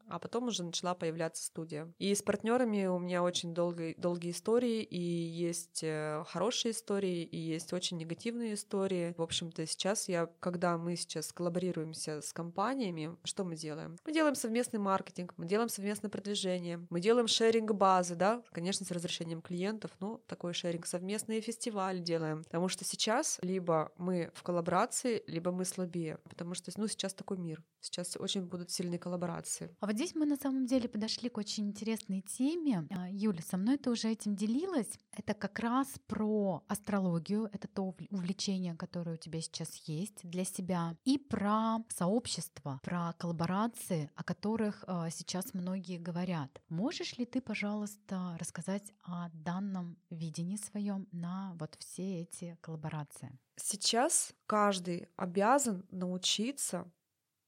а 0.10 0.20
потом 0.20 0.46
уже 0.46 0.64
начала 0.64 0.96
появляться 0.96 1.44
студия. 1.44 1.92
И 1.98 2.14
с 2.14 2.22
партнерами 2.22 2.86
у 2.88 3.00
меня 3.00 3.24
очень 3.24 3.54
долгие, 3.54 3.96
долгие 3.98 4.32
истории, 4.32 4.82
и 4.84 5.00
есть 5.00 5.82
э, 5.84 6.24
хорошие 6.28 6.72
истории, 6.72 7.24
и 7.24 7.38
есть 7.38 7.74
очень 7.74 7.98
негативные 7.98 8.54
истории. 8.54 9.14
В 9.18 9.22
общем-то, 9.22 9.66
сейчас 9.66 10.08
я, 10.08 10.28
когда 10.40 10.78
мы 10.78 10.96
сейчас 10.96 11.32
коллаборируемся 11.32 12.22
с 12.22 12.34
компаниями, 12.34 13.18
что 13.24 13.44
мы 13.44 13.56
делаем? 13.56 13.98
Мы 14.06 14.14
делаем 14.14 14.36
совместный 14.36 14.80
маркетинг, 14.80 15.34
мы 15.38 15.46
делаем 15.46 15.70
совместное 15.70 16.10
продвижение, 16.10 16.86
мы 16.90 17.00
делаем 17.00 17.28
шеринг 17.28 17.74
базы, 17.74 18.16
да, 18.16 18.42
конечно, 18.52 18.86
с 18.86 18.92
разрешением 18.92 19.42
клиентов, 19.42 19.92
но 20.00 20.22
такой 20.28 20.54
шеринг, 20.54 20.86
совместные 20.86 21.42
фестивали 21.42 22.00
делаем, 22.00 22.44
потому 22.44 22.70
что 22.70 22.86
сейчас 22.86 23.40
либо 23.42 23.92
мы 23.98 24.32
в 24.34 24.44
коллаборации, 24.44 25.24
либо 25.28 25.52
мы 25.52 25.66
слабее, 25.66 26.20
потому 26.30 26.54
что, 26.54 26.72
ну, 26.78 26.88
сейчас 26.88 27.14
такой 27.14 27.38
мир, 27.38 27.64
сейчас 27.80 28.16
очень 28.18 28.46
будут 28.46 28.72
сильные 28.72 29.00
коллаборации. 29.00 29.76
А 29.80 29.88
вот 29.88 29.97
здесь 29.98 30.14
мы 30.14 30.28
на 30.28 30.36
самом 30.36 30.68
деле 30.68 30.88
подошли 30.88 31.28
к 31.28 31.40
очень 31.40 31.70
интересной 31.70 32.22
теме. 32.22 32.88
А, 32.92 33.10
Юля, 33.10 33.42
со 33.42 33.58
мной 33.58 33.78
ты 33.78 33.90
уже 33.90 34.10
этим 34.10 34.36
делилась. 34.36 35.00
Это 35.12 35.34
как 35.34 35.58
раз 35.58 35.88
про 36.06 36.64
астрологию, 36.68 37.50
это 37.52 37.68
то 37.68 37.82
увл- 37.82 38.08
увлечение, 38.12 38.76
которое 38.76 39.16
у 39.16 39.18
тебя 39.18 39.42
сейчас 39.42 39.76
есть 39.88 40.20
для 40.24 40.46
себя, 40.46 40.96
и 41.04 41.18
про 41.18 41.80
сообщество, 41.90 42.80
про 42.84 43.14
коллаборации, 43.14 44.12
о 44.16 44.24
которых 44.24 44.84
а, 44.86 45.10
сейчас 45.10 45.56
многие 45.56 45.98
говорят. 45.98 46.62
Можешь 46.70 47.18
ли 47.18 47.26
ты, 47.26 47.42
пожалуйста, 47.42 48.38
рассказать 48.40 48.94
о 49.02 49.30
данном 49.34 49.98
видении 50.12 50.58
своем 50.58 51.08
на 51.12 51.56
вот 51.60 51.76
все 51.80 52.22
эти 52.22 52.56
коллаборации? 52.62 53.40
Сейчас 53.56 54.34
каждый 54.46 55.08
обязан 55.16 55.84
научиться 55.90 56.92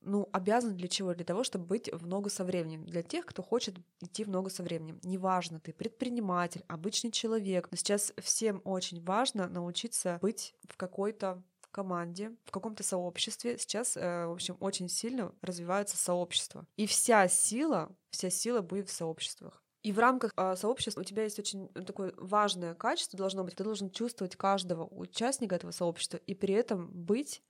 ну, 0.10 0.30
обязан 0.34 0.76
для 0.76 0.88
чего? 0.88 1.14
Для 1.14 1.26
того, 1.26 1.44
чтобы 1.44 1.66
быть 1.66 1.92
в 1.92 2.06
ногу 2.06 2.30
со 2.30 2.44
временем. 2.44 2.86
Для 2.86 3.04
тех, 3.04 3.26
кто 3.26 3.42
хочет 3.42 3.76
идти 4.02 4.24
в 4.24 4.30
ногу 4.30 4.50
со 4.50 4.64
временем. 4.64 5.00
Неважно, 5.04 5.60
ты 5.60 5.72
предприниматель, 5.72 6.64
обычный 6.68 7.12
человек. 7.12 7.68
Но 7.72 7.78
сейчас 7.78 8.14
всем 8.18 8.62
очень 8.66 9.04
важно 9.04 9.48
научиться 9.48 10.18
быть 10.22 10.56
в 10.68 10.76
какой-то 10.78 11.42
команде, 11.72 12.36
в 12.46 12.52
каком-то 12.52 12.84
сообществе. 12.84 13.58
Сейчас, 13.58 13.96
э, 13.96 14.26
в 14.26 14.32
общем, 14.32 14.58
очень 14.60 14.90
сильно 14.90 15.32
развивается 15.42 15.98
сообщество. 15.98 16.66
И 16.76 16.88
вся 16.88 17.28
сила, 17.28 17.96
вся 18.10 18.30
сила 18.30 18.62
будет 18.62 18.90
в 18.90 18.94
сообществах. 18.94 19.64
И 19.82 19.94
в 19.94 20.00
рамках 20.00 20.34
э, 20.36 20.56
сообщества 20.56 21.02
у 21.02 21.06
тебя 21.06 21.24
есть 21.24 21.40
очень 21.40 21.70
такое 21.70 22.14
важное 22.18 22.74
качество 22.74 23.18
должно 23.18 23.44
быть. 23.44 23.56
Ты 23.56 23.64
должен 23.64 23.90
чувствовать 23.90 24.36
каждого 24.36 24.86
участника 24.86 25.56
этого 25.56 25.72
сообщества 25.72 26.18
и 26.18 26.34
при 26.34 26.54
этом 26.54 26.90
быть 26.92 27.42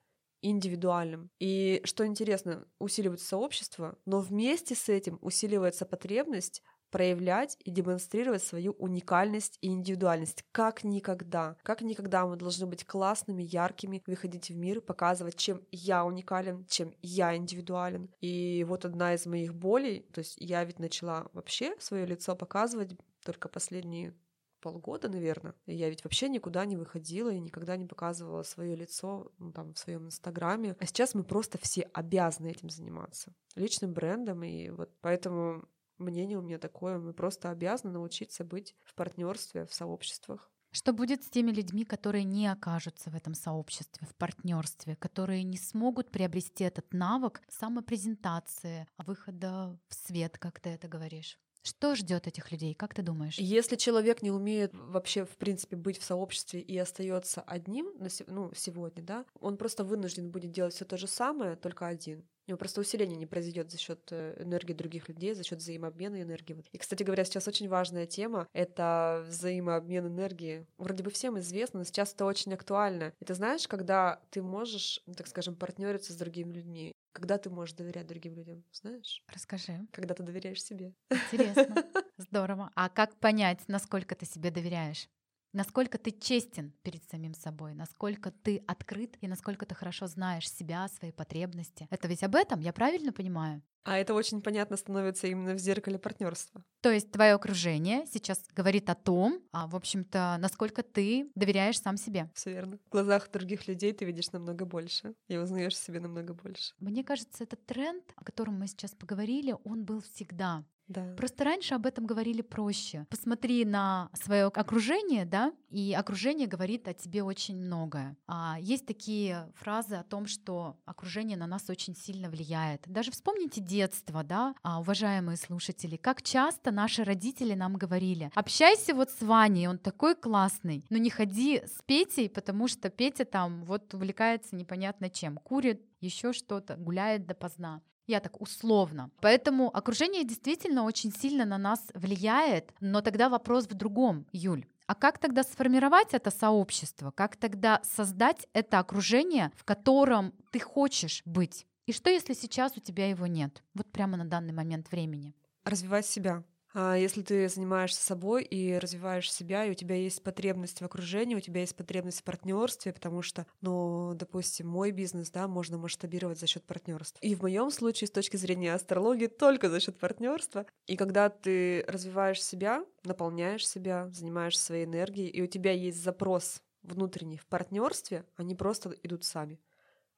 индивидуальным. 0.41 1.29
И 1.39 1.81
что 1.83 2.05
интересно, 2.05 2.65
усиливается 2.79 3.27
сообщество, 3.27 3.97
но 4.05 4.19
вместе 4.19 4.75
с 4.75 4.89
этим 4.89 5.19
усиливается 5.21 5.85
потребность 5.85 6.61
проявлять 6.89 7.57
и 7.63 7.71
демонстрировать 7.71 8.43
свою 8.43 8.71
уникальность 8.73 9.57
и 9.61 9.67
индивидуальность, 9.67 10.43
как 10.51 10.83
никогда. 10.83 11.55
Как 11.63 11.81
никогда 11.81 12.25
мы 12.25 12.35
должны 12.35 12.65
быть 12.65 12.85
классными, 12.85 13.43
яркими, 13.43 14.03
выходить 14.07 14.49
в 14.49 14.55
мир, 14.55 14.81
показывать, 14.81 15.35
чем 15.35 15.61
я 15.71 16.03
уникален, 16.03 16.65
чем 16.67 16.93
я 17.01 17.35
индивидуален. 17.35 18.09
И 18.21 18.63
вот 18.67 18.85
одна 18.85 19.13
из 19.13 19.25
моих 19.25 19.53
болей, 19.53 20.07
то 20.13 20.19
есть 20.19 20.35
я 20.37 20.63
ведь 20.63 20.79
начала 20.79 21.27
вообще 21.33 21.75
свое 21.79 22.05
лицо 22.05 22.35
показывать 22.35 22.91
только 23.23 23.49
последние 23.49 24.15
полгода, 24.59 25.09
наверное. 25.09 25.55
Я 25.65 25.89
ведь 25.89 26.03
вообще 26.03 26.29
никуда 26.29 26.65
не 26.65 26.77
выходила 26.77 27.31
и 27.33 27.39
никогда 27.39 27.77
не 27.77 27.85
показывала 27.85 28.43
свое 28.43 28.75
лицо 28.75 29.31
ну, 29.37 29.51
там, 29.51 29.73
в 29.73 29.79
своем 29.79 30.05
инстаграме. 30.07 30.75
А 30.79 30.85
сейчас 30.85 31.15
мы 31.15 31.23
просто 31.23 31.57
все 31.57 31.89
обязаны 31.93 32.47
этим 32.47 32.69
заниматься. 32.69 33.33
Личным 33.55 33.93
брендом. 33.93 34.43
И 34.43 34.69
вот 34.69 34.91
поэтому 35.01 35.67
мнение 35.97 36.37
у 36.37 36.41
меня 36.41 36.57
такое. 36.57 36.97
Мы 36.97 37.13
просто 37.13 37.49
обязаны 37.49 37.93
научиться 37.93 38.43
быть 38.43 38.75
в 38.83 38.95
партнерстве, 38.95 39.65
в 39.65 39.73
сообществах. 39.73 40.51
Что 40.71 40.93
будет 40.93 41.23
с 41.23 41.29
теми 41.29 41.51
людьми, 41.51 41.83
которые 41.83 42.23
не 42.23 42.47
окажутся 42.47 43.09
в 43.09 43.15
этом 43.15 43.33
сообществе, 43.33 44.05
в 44.05 44.13
партнерстве, 44.15 44.95
которые 44.95 45.41
не 45.43 45.57
смогут 45.57 46.11
приобрести 46.11 46.63
этот 46.63 46.93
навык 46.93 47.41
самопрезентации, 47.47 48.87
выхода 48.99 49.79
в 49.87 49.95
свет, 49.95 50.37
как 50.37 50.59
ты 50.59 50.69
это 50.69 50.87
говоришь? 50.87 51.39
Что 51.61 51.95
ждет 51.95 52.27
этих 52.27 52.51
людей, 52.51 52.73
как 52.73 52.93
ты 52.93 53.01
думаешь? 53.01 53.37
Если 53.37 53.75
человек 53.75 54.21
не 54.21 54.31
умеет 54.31 54.71
вообще, 54.73 55.25
в 55.25 55.37
принципе, 55.37 55.75
быть 55.75 55.99
в 55.99 56.03
сообществе 56.03 56.61
и 56.61 56.77
остается 56.77 57.41
одним, 57.41 57.91
ну, 58.27 58.51
сегодня, 58.55 59.03
да, 59.03 59.25
он 59.39 59.57
просто 59.57 59.83
вынужден 59.83 60.31
будет 60.31 60.51
делать 60.51 60.73
все 60.73 60.85
то 60.85 60.97
же 60.97 61.07
самое, 61.07 61.55
только 61.55 61.87
один. 61.87 62.25
Него 62.49 62.57
просто 62.57 62.81
усиление 62.81 63.15
не 63.15 63.27
произойдет 63.27 63.69
за 63.69 63.77
счет 63.77 64.11
энергии 64.11 64.73
других 64.73 65.07
людей, 65.07 65.33
за 65.35 65.43
счет 65.43 65.59
взаимообмена 65.59 66.21
энергии. 66.21 66.65
И, 66.71 66.79
кстати 66.79 67.03
говоря, 67.03 67.23
сейчас 67.23 67.47
очень 67.47 67.69
важная 67.69 68.07
тема— 68.07 68.47
это 68.53 69.23
взаимообмен 69.27 70.07
энергии. 70.07 70.65
Вроде 70.79 71.03
бы 71.03 71.11
всем 71.11 71.37
известно, 71.39 71.79
но 71.79 71.83
сейчас 71.83 72.13
это 72.13 72.25
очень 72.25 72.51
актуально. 72.53 73.13
И 73.19 73.25
ты 73.25 73.35
знаешь, 73.35 73.67
когда 73.67 74.19
ты 74.31 74.41
можешь, 74.41 75.01
ну, 75.05 75.13
так 75.13 75.27
скажем, 75.27 75.55
партнериться 75.55 76.11
с 76.11 76.15
другими 76.15 76.51
людьми, 76.51 76.91
когда 77.11 77.37
ты 77.37 77.51
можешь 77.51 77.75
доверять 77.75 78.07
другим 78.07 78.33
людям, 78.33 78.63
знаешь? 78.71 79.23
Расскажи. 79.27 79.87
Когда 79.91 80.15
ты 80.15 80.23
доверяешь 80.23 80.63
себе. 80.63 80.93
Интересно. 81.11 81.85
Здорово. 82.17 82.71
А 82.75 82.89
как 82.89 83.15
понять, 83.17 83.59
насколько 83.67 84.15
ты 84.15 84.25
себе 84.25 84.49
доверяешь? 84.51 85.07
Насколько 85.51 85.97
ты 85.97 86.11
честен 86.11 86.73
перед 86.83 87.03
самим 87.09 87.33
собой, 87.33 87.73
насколько 87.73 88.31
ты 88.31 88.63
открыт 88.67 89.17
и 89.21 89.27
насколько 89.27 89.65
ты 89.65 89.73
хорошо 89.73 90.05
знаешь 90.07 90.49
себя, 90.49 90.87
свои 90.87 91.11
потребности. 91.11 91.87
Это 91.89 92.07
ведь 92.07 92.23
об 92.23 92.35
этом, 92.35 92.59
я 92.59 92.71
правильно 92.71 93.11
понимаю? 93.11 93.63
А 93.83 93.97
это 93.97 94.13
очень 94.13 94.41
понятно 94.41 94.77
становится 94.77 95.25
именно 95.25 95.53
в 95.53 95.57
зеркале 95.57 95.97
партнерства. 95.97 96.63
То 96.81 96.91
есть 96.91 97.11
твое 97.11 97.33
окружение 97.33 98.05
сейчас 98.05 98.39
говорит 98.55 98.89
о 98.89 98.95
том, 98.95 99.41
а, 99.51 99.65
в 99.65 99.75
общем-то, 99.75 100.37
насколько 100.39 100.83
ты 100.83 101.31
доверяешь 101.33 101.81
сам 101.81 101.97
себе. 101.97 102.29
Все 102.35 102.51
верно. 102.51 102.77
В 102.85 102.91
глазах 102.91 103.31
других 103.31 103.67
людей 103.67 103.91
ты 103.93 104.05
видишь 104.05 104.31
намного 104.31 104.65
больше 104.65 105.15
и 105.27 105.37
узнаешь 105.37 105.77
себе 105.77 105.99
намного 105.99 106.35
больше. 106.35 106.75
Мне 106.79 107.03
кажется, 107.03 107.43
этот 107.43 107.65
тренд, 107.65 108.03
о 108.15 108.23
котором 108.23 108.59
мы 108.59 108.67
сейчас 108.67 108.91
поговорили, 108.91 109.55
он 109.63 109.85
был 109.85 110.01
всегда. 110.01 110.63
Да. 110.89 111.13
Просто 111.15 111.43
раньше 111.43 111.75
об 111.75 111.85
этом 111.85 112.05
говорили 112.05 112.41
проще. 112.41 113.05
Посмотри 113.09 113.63
на 113.63 114.09
свое 114.13 114.45
окружение, 114.45 115.23
да, 115.23 115.53
и 115.69 115.93
окружение 115.93 116.47
говорит 116.47 116.87
о 116.87 116.95
тебе 116.95 117.21
очень 117.21 117.57
многое. 117.57 118.17
А 118.27 118.57
есть 118.59 118.87
такие 118.87 119.51
фразы 119.55 119.95
о 119.95 120.03
том, 120.03 120.25
что 120.25 120.77
окружение 120.85 121.37
на 121.37 121.45
нас 121.45 121.69
очень 121.69 121.95
сильно 121.95 122.29
влияет. 122.29 122.81
Даже 122.87 123.11
вспомните 123.11 123.61
детство, 123.61 124.23
да, 124.23 124.55
а, 124.63 124.79
уважаемые 124.79 125.37
слушатели, 125.37 125.95
как 125.95 126.23
часто 126.23 126.71
наши 126.71 127.03
родители 127.03 127.53
нам 127.53 127.75
говорили: 127.75 128.31
общайся 128.33 128.95
вот 128.95 129.11
с 129.11 129.21
Ваней, 129.21 129.67
он 129.67 129.77
такой 129.77 130.15
классный, 130.15 130.83
но 130.89 130.97
не 130.97 131.11
ходи 131.11 131.61
с 131.65 131.83
Петей, 131.85 132.29
потому 132.29 132.67
что 132.67 132.89
Петя 132.89 133.25
там 133.25 133.63
вот 133.63 133.93
увлекается 133.93 134.55
непонятно 134.55 135.11
чем, 135.11 135.37
курит, 135.37 135.85
еще 136.01 136.33
что-то, 136.33 136.77
гуляет 136.77 137.27
допоздна. 137.27 137.81
Я 138.09 138.19
так 138.19 138.41
условно. 138.41 139.11
Поэтому 139.21 139.69
окружение 139.69 140.23
действительно 140.23 140.83
очень 140.83 141.13
сильно 141.13 141.45
на 141.45 141.59
нас 141.59 141.91
влияет, 141.93 142.73
но 142.79 143.01
тогда 143.01 143.29
вопрос 143.29 143.67
в 143.67 143.75
другом, 143.75 144.25
Юль. 144.31 144.65
А 144.87 144.95
как 144.95 145.19
тогда 145.19 145.43
сформировать 145.43 146.15
это 146.15 146.31
сообщество? 146.31 147.11
Как 147.11 147.35
тогда 147.35 147.79
создать 147.83 148.47
это 148.53 148.79
окружение, 148.79 149.51
в 149.55 149.63
котором 149.63 150.33
ты 150.49 150.59
хочешь 150.59 151.21
быть? 151.25 151.67
И 151.85 151.93
что, 151.93 152.09
если 152.09 152.33
сейчас 152.33 152.75
у 152.77 152.79
тебя 152.79 153.07
его 153.07 153.27
нет? 153.27 153.61
Вот 153.75 153.91
прямо 153.91 154.17
на 154.17 154.25
данный 154.25 154.53
момент 154.53 154.91
времени. 154.91 155.35
развивать 155.63 156.07
себя. 156.07 156.43
А 156.73 156.95
если 156.95 157.23
ты 157.23 157.49
занимаешься 157.49 158.01
собой 158.01 158.43
и 158.43 158.77
развиваешь 158.77 159.31
себя, 159.31 159.65
и 159.65 159.71
у 159.71 159.73
тебя 159.73 159.95
есть 159.95 160.21
потребность 160.21 160.81
в 160.81 160.85
окружении, 160.85 161.35
у 161.35 161.39
тебя 161.39 161.61
есть 161.61 161.75
потребность 161.75 162.21
в 162.21 162.23
партнерстве, 162.23 162.93
потому 162.93 163.23
что, 163.23 163.47
ну, 163.61 164.13
допустим, 164.13 164.67
мой 164.67 164.91
бизнес, 164.91 165.31
да, 165.31 165.47
можно 165.47 165.77
масштабировать 165.79 166.39
за 166.39 166.45
счет 166.45 166.63
партнерств. 166.63 167.17
И 167.21 167.33
в 167.33 167.41
моем 167.41 167.71
случае, 167.71 168.07
с 168.07 168.11
точки 168.11 168.37
зрения 168.37 168.73
астрологии, 168.75 169.25
только 169.27 169.69
за 169.69 169.79
счет 169.79 169.97
партнерства. 169.97 170.65
И 170.85 170.95
когда 170.95 171.29
ты 171.29 171.83
развиваешь 171.87 172.43
себя, 172.43 172.85
наполняешь 173.03 173.67
себя, 173.67 174.07
занимаешься 174.11 174.63
своей 174.63 174.85
энергией, 174.85 175.27
и 175.27 175.41
у 175.41 175.47
тебя 175.47 175.71
есть 175.71 176.03
запрос 176.03 176.61
внутренний 176.83 177.37
в 177.37 177.47
партнерстве, 177.47 178.25
они 178.35 178.53
просто 178.53 178.91
идут 179.01 179.23
сами. 179.23 179.59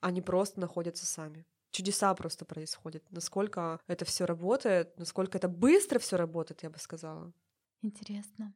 Они 0.01 0.21
просто 0.21 0.59
находятся 0.59 1.05
сами 1.05 1.45
чудеса 1.71 2.13
просто 2.13 2.45
происходят. 2.45 3.03
Насколько 3.11 3.79
это 3.87 4.05
все 4.05 4.25
работает, 4.25 4.97
насколько 4.97 5.37
это 5.37 5.47
быстро 5.47 5.99
все 5.99 6.17
работает, 6.17 6.63
я 6.63 6.69
бы 6.69 6.77
сказала. 6.77 7.33
Интересно. 7.81 8.53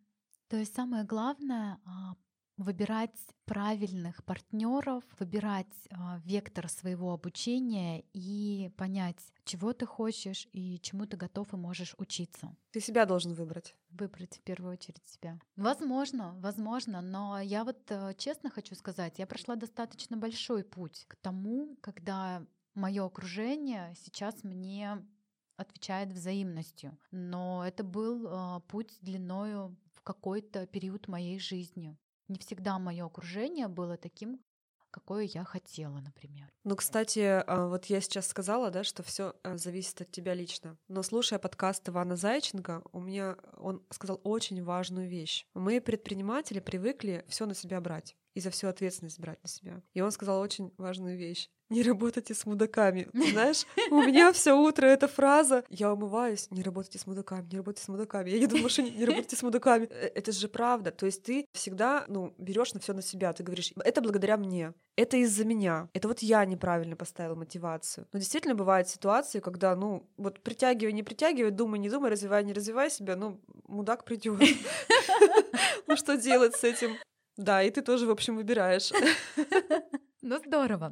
То 0.48 0.58
есть 0.58 0.76
самое 0.76 1.04
главное 1.04 1.80
а, 1.86 2.16
выбирать 2.58 3.16
правильных 3.46 4.24
партнеров, 4.24 5.04
выбирать 5.20 5.68
э, 5.90 5.96
вектор 6.24 6.70
своего 6.70 7.12
обучения 7.12 8.04
и 8.14 8.72
понять, 8.78 9.20
чего 9.44 9.74
ты 9.74 9.86
хочешь 9.86 10.48
и 10.54 10.80
чему 10.80 11.06
ты 11.06 11.18
готов 11.18 11.54
и 11.54 11.58
можешь 11.58 11.96
учиться. 11.98 12.56
Ты 12.72 12.80
себя 12.80 13.06
должен 13.06 13.34
выбрать. 13.34 13.76
Выбрать 13.90 14.38
в 14.38 14.42
первую 14.42 14.74
очередь 14.74 15.06
себя. 15.06 15.40
Возможно, 15.56 16.36
возможно, 16.40 17.02
но 17.02 17.40
я 17.40 17.64
вот 17.64 17.80
э, 17.90 18.14
честно 18.18 18.50
хочу 18.50 18.76
сказать, 18.76 19.20
я 19.20 19.28
прошла 19.28 19.56
достаточно 19.56 20.18
большой 20.18 20.64
путь 20.64 21.06
к 21.08 21.16
тому, 21.18 21.78
когда 21.82 22.46
мое 22.76 23.06
окружение 23.06 23.94
сейчас 23.96 24.44
мне 24.44 25.04
отвечает 25.58 26.12
взаимностью. 26.12 26.98
Но 27.12 27.66
это 27.66 27.84
был 27.84 28.28
э, 28.28 28.62
путь 28.68 28.98
длиною 29.02 29.76
в 29.94 30.02
какой-то 30.02 30.68
период 30.68 31.08
моей 31.08 31.40
жизни. 31.40 31.98
Не 32.28 32.38
всегда 32.40 32.78
мое 32.78 33.06
окружение 33.06 33.68
было 33.68 33.98
таким, 33.98 34.42
какое 34.92 35.24
я 35.24 35.44
хотела, 35.44 36.00
например. 36.00 36.50
Ну, 36.64 36.76
кстати, 36.76 37.44
вот 37.68 37.86
я 37.86 38.02
сейчас 38.02 38.28
сказала, 38.28 38.72
да, 38.72 38.84
что 38.84 39.04
все 39.04 39.36
зависит 39.44 40.02
от 40.02 40.12
тебя 40.12 40.34
лично. 40.34 40.78
Но 40.88 41.04
слушая 41.04 41.38
подкаст 41.38 41.88
Ивана 41.90 42.16
Зайченко, 42.16 42.82
у 42.92 43.02
меня 43.02 43.38
он 43.58 43.86
сказал 43.92 44.20
очень 44.24 44.64
важную 44.64 45.08
вещь. 45.10 45.46
Мы 45.54 45.82
предприниматели 45.82 46.60
привыкли 46.60 47.26
все 47.28 47.46
на 47.46 47.54
себя 47.54 47.80
брать 47.82 48.16
и 48.36 48.42
за 48.42 48.52
всю 48.52 48.68
ответственность 48.68 49.20
брать 49.20 49.42
на 49.42 49.50
себя. 49.50 49.82
И 49.94 50.02
он 50.02 50.12
сказал 50.12 50.40
очень 50.42 50.72
важную 50.78 51.18
вещь. 51.18 51.50
Не 51.70 51.82
работайте 51.82 52.36
с 52.36 52.46
мудаками. 52.46 53.08
Знаешь, 53.14 53.66
у 53.90 54.02
меня 54.04 54.32
все 54.34 54.54
утро 54.54 54.86
эта 54.86 55.08
фраза. 55.08 55.64
Я 55.70 55.92
умываюсь, 55.92 56.48
не 56.52 56.62
работайте 56.62 57.00
с 57.00 57.08
мудаками, 57.08 57.48
не 57.52 57.58
работайте 57.58 57.84
с 57.84 57.88
мудаками. 57.88 58.30
Я 58.30 58.38
еду 58.38 58.58
в 58.58 58.62
машине, 58.62 58.92
не 58.92 59.06
работайте 59.06 59.36
с 59.36 59.42
мудаками. 59.42 59.88
Э, 59.90 60.12
это 60.14 60.32
же 60.32 60.48
правда. 60.48 60.92
То 60.92 61.08
есть 61.08 61.24
ты 61.24 61.48
всегда, 61.54 62.06
ну, 62.08 62.36
берешь 62.38 62.74
на 62.76 62.80
все 62.80 62.94
на 62.94 63.02
себя. 63.02 63.34
Ты 63.34 63.42
говоришь, 63.44 63.72
это 63.84 64.02
благодаря 64.02 64.38
мне, 64.38 64.74
это 64.96 65.18
из-за 65.18 65.44
меня. 65.44 65.90
Это 65.94 66.08
вот 66.08 66.20
я 66.20 66.46
неправильно 66.46 66.96
поставила 66.96 67.36
мотивацию. 67.36 68.06
Но 68.14 68.20
действительно 68.20 68.54
бывают 68.54 68.88
ситуации, 68.88 69.40
когда, 69.40 69.76
ну, 69.76 70.08
вот 70.18 70.42
притягивай, 70.42 70.94
не 70.94 71.04
притягивай, 71.04 71.52
думай, 71.52 71.80
не 71.80 71.90
думай, 71.90 72.12
развивай, 72.12 72.44
не 72.44 72.54
развивай 72.54 72.92
себя, 72.92 73.16
ну, 73.16 73.40
мудак 73.68 74.04
придет. 74.04 74.40
Ну 75.88 75.96
что 75.96 76.18
делать 76.18 76.56
с 76.56 76.64
этим? 76.64 76.98
Да, 77.38 77.62
и 77.64 77.70
ты 77.70 77.82
тоже, 77.82 78.06
в 78.08 78.12
общем, 78.12 78.36
выбираешь. 78.36 78.92
Ну 80.28 80.40
здорово. 80.40 80.92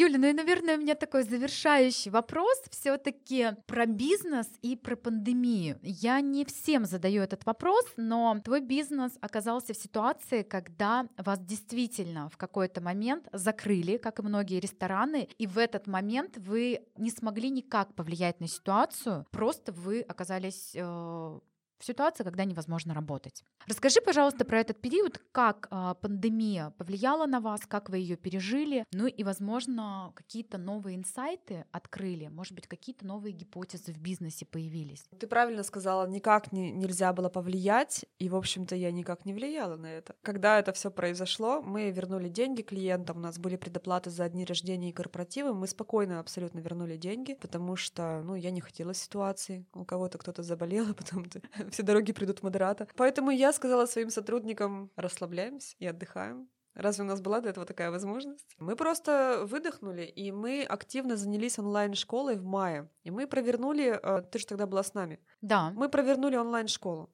Юля, 0.00 0.16
ну 0.16 0.28
и, 0.28 0.32
наверное, 0.32 0.76
у 0.76 0.80
меня 0.80 0.94
такой 0.94 1.24
завершающий 1.24 2.12
вопрос 2.12 2.62
все-таки 2.70 3.56
про 3.66 3.84
бизнес 3.84 4.46
и 4.62 4.76
про 4.76 4.94
пандемию. 4.94 5.76
Я 5.82 6.20
не 6.20 6.44
всем 6.44 6.84
задаю 6.84 7.20
этот 7.22 7.44
вопрос, 7.46 7.84
но 7.96 8.38
твой 8.44 8.60
бизнес 8.60 9.18
оказался 9.20 9.72
в 9.74 9.76
ситуации, 9.76 10.42
когда 10.42 11.08
вас 11.16 11.40
действительно 11.40 12.28
в 12.28 12.36
какой-то 12.36 12.80
момент 12.80 13.26
закрыли, 13.32 13.96
как 13.96 14.20
и 14.20 14.22
многие 14.22 14.60
рестораны, 14.60 15.28
и 15.36 15.48
в 15.48 15.58
этот 15.58 15.88
момент 15.88 16.38
вы 16.38 16.86
не 16.96 17.10
смогли 17.10 17.50
никак 17.50 17.92
повлиять 17.96 18.38
на 18.38 18.46
ситуацию, 18.46 19.26
просто 19.32 19.72
вы 19.72 20.02
оказались 20.02 20.76
э, 20.76 21.40
в 21.78 21.84
ситуации, 21.84 22.24
когда 22.24 22.44
невозможно 22.44 22.94
работать. 22.94 23.44
Расскажи, 23.66 24.00
пожалуйста, 24.00 24.44
про 24.44 24.60
этот 24.60 24.80
период, 24.80 25.20
как 25.32 25.68
э, 25.70 25.94
пандемия 26.00 26.70
повлияла 26.78 27.26
на 27.26 27.40
вас, 27.40 27.60
как 27.66 27.88
вы 27.90 27.98
ее 27.98 28.16
пережили, 28.16 28.84
ну 28.92 29.06
и, 29.06 29.24
возможно, 29.24 30.12
какие-то 30.14 30.58
новые 30.58 30.96
инсайты 30.96 31.64
открыли, 31.72 32.28
может 32.28 32.54
быть, 32.54 32.66
какие-то 32.66 33.06
новые 33.06 33.32
гипотезы 33.32 33.92
в 33.92 33.98
бизнесе 33.98 34.46
появились. 34.46 35.04
Ты 35.18 35.26
правильно 35.26 35.62
сказала, 35.62 36.06
никак 36.06 36.52
не, 36.52 36.70
нельзя 36.70 37.12
было 37.12 37.28
повлиять, 37.28 38.04
и, 38.18 38.28
в 38.28 38.36
общем-то, 38.36 38.74
я 38.74 38.90
никак 38.90 39.24
не 39.24 39.32
влияла 39.32 39.76
на 39.76 39.86
это. 39.86 40.14
Когда 40.22 40.58
это 40.58 40.72
все 40.72 40.90
произошло, 40.90 41.62
мы 41.62 41.90
вернули 41.90 42.28
деньги 42.28 42.62
клиентам, 42.62 43.18
у 43.18 43.20
нас 43.20 43.38
были 43.38 43.56
предоплаты 43.56 44.10
за 44.10 44.28
дни 44.28 44.44
рождения 44.44 44.90
и 44.90 44.92
корпоративы, 44.92 45.54
мы 45.54 45.66
спокойно 45.66 46.20
абсолютно 46.20 46.58
вернули 46.58 46.96
деньги, 46.96 47.34
потому 47.34 47.76
что, 47.76 48.22
ну, 48.24 48.34
я 48.34 48.50
не 48.50 48.60
хотела 48.60 48.94
ситуации, 48.94 49.66
у 49.74 49.84
кого-то 49.84 50.18
кто-то 50.18 50.42
заболел, 50.42 50.90
а 50.90 50.94
потом 50.94 51.24
ты 51.24 51.42
все 51.72 51.82
дороги 51.82 52.12
придут 52.12 52.42
модерата. 52.42 52.88
Поэтому 52.96 53.30
я 53.30 53.52
сказала 53.52 53.86
своим 53.86 54.10
сотрудникам, 54.10 54.90
расслабляемся 54.96 55.74
и 55.78 55.86
отдыхаем. 55.86 56.48
Разве 56.74 57.04
у 57.04 57.08
нас 57.08 57.20
была 57.20 57.40
до 57.40 57.48
этого 57.48 57.66
такая 57.66 57.90
возможность? 57.90 58.54
Мы 58.58 58.76
просто 58.76 59.44
выдохнули, 59.44 60.02
и 60.02 60.30
мы 60.30 60.62
активно 60.62 61.16
занялись 61.16 61.58
онлайн-школой 61.58 62.36
в 62.36 62.44
мае. 62.44 62.88
И 63.02 63.10
мы 63.10 63.26
провернули... 63.26 63.98
Э, 64.00 64.22
ты 64.22 64.38
же 64.38 64.46
тогда 64.46 64.66
была 64.66 64.84
с 64.84 64.94
нами. 64.94 65.18
Да. 65.40 65.72
Мы 65.72 65.88
провернули 65.88 66.36
онлайн-школу. 66.36 67.12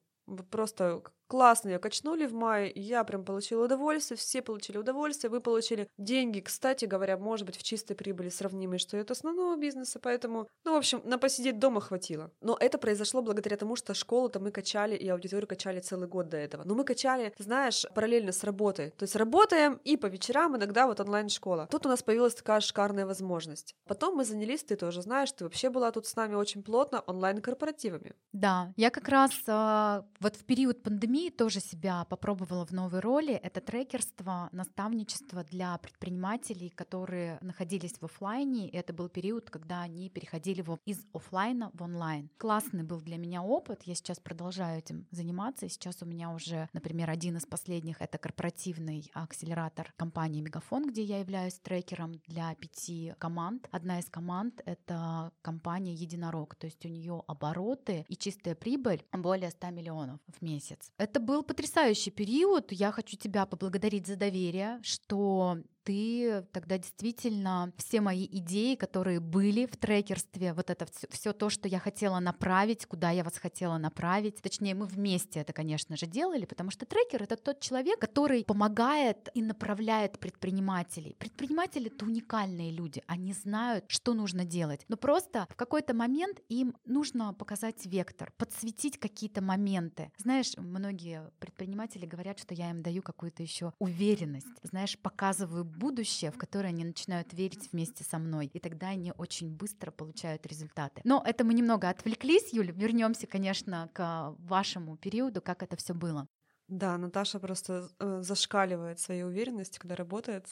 Просто 0.51 1.01
классно 1.27 1.69
ее 1.69 1.79
качнули 1.79 2.25
в 2.25 2.33
мае, 2.33 2.71
я 2.75 3.03
прям 3.03 3.23
получила 3.23 3.65
удовольствие, 3.65 4.17
все 4.17 4.41
получили 4.41 4.77
удовольствие, 4.77 5.31
вы 5.31 5.41
получили 5.41 5.87
деньги, 5.97 6.39
кстати 6.39 6.85
говоря, 6.85 7.17
может 7.17 7.45
быть, 7.45 7.57
в 7.57 7.63
чистой 7.63 7.95
прибыли 7.95 8.29
сравнимые, 8.29 8.79
что 8.79 8.97
это 8.97 9.13
основного 9.13 9.55
бизнеса, 9.57 9.99
поэтому, 9.99 10.47
ну, 10.63 10.73
в 10.73 10.77
общем, 10.77 11.01
на 11.03 11.17
посидеть 11.17 11.59
дома 11.59 11.81
хватило. 11.81 12.31
Но 12.41 12.57
это 12.59 12.77
произошло 12.77 13.21
благодаря 13.21 13.57
тому, 13.57 13.75
что 13.75 13.93
школу-то 13.93 14.39
мы 14.39 14.51
качали, 14.51 14.95
и 14.95 15.07
аудиторию 15.09 15.47
качали 15.47 15.79
целый 15.79 16.07
год 16.07 16.29
до 16.29 16.37
этого. 16.37 16.63
Но 16.65 16.75
мы 16.75 16.83
качали, 16.83 17.33
знаешь, 17.37 17.85
параллельно 17.95 18.31
с 18.31 18.43
работой. 18.43 18.91
То 18.91 19.03
есть 19.03 19.15
работаем, 19.15 19.79
и 19.83 19.97
по 19.97 20.07
вечерам 20.07 20.55
иногда 20.55 20.87
вот 20.87 20.99
онлайн-школа. 20.99 21.67
Тут 21.71 21.85
у 21.85 21.89
нас 21.89 22.03
появилась 22.03 22.35
такая 22.35 22.59
шикарная 22.59 23.05
возможность. 23.05 23.75
Потом 23.87 24.15
мы 24.15 24.25
занялись, 24.25 24.63
ты 24.63 24.75
тоже 24.75 25.01
знаешь, 25.01 25.31
ты 25.31 25.43
вообще 25.43 25.69
была 25.69 25.91
тут 25.91 26.05
с 26.05 26.15
нами 26.15 26.35
очень 26.35 26.63
плотно 26.63 27.01
онлайн-корпоративами. 27.01 28.13
Да, 28.31 28.73
я 28.75 28.89
как 28.89 29.07
раз 29.07 29.31
э, 29.47 30.03
вот 30.19 30.35
в 30.35 30.45
период 30.45 30.83
пандемии 30.83 31.14
пандемии 31.15 31.29
тоже 31.29 31.59
себя 31.59 32.03
попробовала 32.05 32.65
в 32.65 32.71
новой 32.71 32.99
роли. 32.99 33.33
Это 33.33 33.61
трекерство, 33.61 34.49
наставничество 34.51 35.43
для 35.43 35.77
предпринимателей, 35.77 36.69
которые 36.69 37.37
находились 37.41 37.93
в 37.99 38.03
офлайне. 38.03 38.67
И 38.69 38.75
это 38.75 38.93
был 38.93 39.07
период, 39.07 39.49
когда 39.49 39.81
они 39.81 40.09
переходили 40.09 40.65
из 40.85 41.05
офлайна 41.13 41.71
в 41.73 41.83
онлайн. 41.83 42.29
Классный 42.37 42.83
был 42.83 43.01
для 43.01 43.17
меня 43.17 43.43
опыт. 43.43 43.83
Я 43.83 43.95
сейчас 43.95 44.19
продолжаю 44.19 44.79
этим 44.79 45.07
заниматься. 45.11 45.69
Сейчас 45.69 46.01
у 46.01 46.05
меня 46.05 46.31
уже, 46.31 46.67
например, 46.73 47.09
один 47.09 47.37
из 47.37 47.45
последних— 47.45 47.97
это 48.01 48.17
корпоративный 48.17 49.09
акселератор 49.13 49.93
компании 49.95 50.41
Мегафон, 50.41 50.87
где 50.87 51.03
я 51.03 51.19
являюсь 51.19 51.59
трекером 51.59 52.13
для 52.27 52.53
пяти 52.55 53.13
команд. 53.19 53.67
Одна 53.71 53.99
из 53.99 54.09
команд— 54.09 54.61
это 54.65 55.31
компания 55.41 55.93
Единорог. 55.93 56.55
То 56.55 56.67
есть 56.67 56.85
у 56.85 56.89
нее 56.89 57.23
обороты 57.27 58.05
и 58.09 58.17
чистая 58.17 58.55
прибыль 58.55 59.05
более 59.13 59.51
100 59.51 59.69
миллионов 59.69 60.19
в 60.27 60.41
месяц. 60.41 60.91
Это 61.05 61.19
был 61.19 61.43
потрясающий 61.43 62.09
период. 62.09 62.71
Я 62.71 62.91
хочу 62.91 63.15
тебя 63.15 63.45
поблагодарить 63.45 64.07
за 64.07 64.15
доверие, 64.15 64.79
что 64.81 65.59
ты 65.85 66.45
тогда 66.51 66.77
действительно 66.77 67.71
все 67.77 68.01
мои 68.01 68.25
идеи, 68.25 68.75
которые 68.75 69.19
были 69.19 69.67
в 69.67 69.77
трекерстве, 69.77 70.53
вот 70.53 70.69
это 70.69 70.85
все, 70.87 71.07
все 71.09 71.31
то, 71.31 71.49
что 71.49 71.67
я 71.67 71.79
хотела 71.79 72.19
направить, 72.19 72.85
куда 72.85 73.11
я 73.11 73.23
вас 73.23 73.37
хотела 73.37 73.77
направить. 73.77 74.41
Точнее, 74.41 74.73
мы 74.73 74.87
вместе 74.87 75.39
это, 75.39 75.53
конечно 75.53 75.95
же, 75.95 76.07
делали, 76.07 76.45
потому 76.45 76.71
что 76.71 76.85
трекер 76.85 77.23
это 77.23 77.37
тот 77.37 77.59
человек, 77.59 77.99
который 77.99 78.43
помогает 78.43 79.29
и 79.35 79.43
направляет 79.43 80.19
предпринимателей. 80.19 81.15
Предприниматели 81.19 81.87
это 81.87 82.05
уникальные 82.05 82.71
люди, 82.71 83.03
они 83.05 83.33
знают, 83.33 83.85
что 83.87 84.13
нужно 84.13 84.43
делать. 84.43 84.85
Но 84.87 84.97
просто 84.97 85.45
в 85.51 85.55
какой-то 85.55 85.93
момент 85.93 86.41
им 86.49 86.75
нужно 86.85 87.33
показать 87.33 87.85
вектор, 87.85 88.33
подсветить 88.37 88.99
какие-то 88.99 89.41
моменты. 89.41 90.11
Знаешь, 90.17 90.53
многие 90.57 91.29
предприниматели 91.39 92.07
говорят, 92.07 92.39
что 92.39 92.55
я 92.55 92.71
им 92.71 92.81
даю 92.81 93.03
какую-то 93.03 93.43
еще 93.43 93.71
уверенность, 93.77 94.47
знаешь, 94.63 94.97
показываю 94.97 95.74
будущее, 95.77 96.31
в 96.31 96.37
которое 96.37 96.69
они 96.69 96.83
начинают 96.83 97.33
верить 97.33 97.71
вместе 97.71 98.03
со 98.03 98.17
мной. 98.17 98.49
И 98.53 98.59
тогда 98.59 98.89
они 98.89 99.13
очень 99.17 99.49
быстро 99.49 99.91
получают 99.91 100.45
результаты. 100.45 101.01
Но 101.03 101.23
это 101.25 101.43
мы 101.43 101.53
немного 101.53 101.89
отвлеклись, 101.89 102.53
Юля. 102.53 102.71
Вернемся, 102.73 103.27
конечно, 103.27 103.89
к 103.93 104.35
вашему 104.39 104.97
периоду, 104.97 105.41
как 105.41 105.63
это 105.63 105.75
все 105.75 105.93
было. 105.93 106.27
Да, 106.67 106.97
Наташа 106.97 107.39
просто 107.39 107.89
э, 107.99 108.21
зашкаливает 108.21 108.99
своей 108.99 109.23
уверенности, 109.23 109.77
когда 109.77 109.95
работает. 109.95 110.47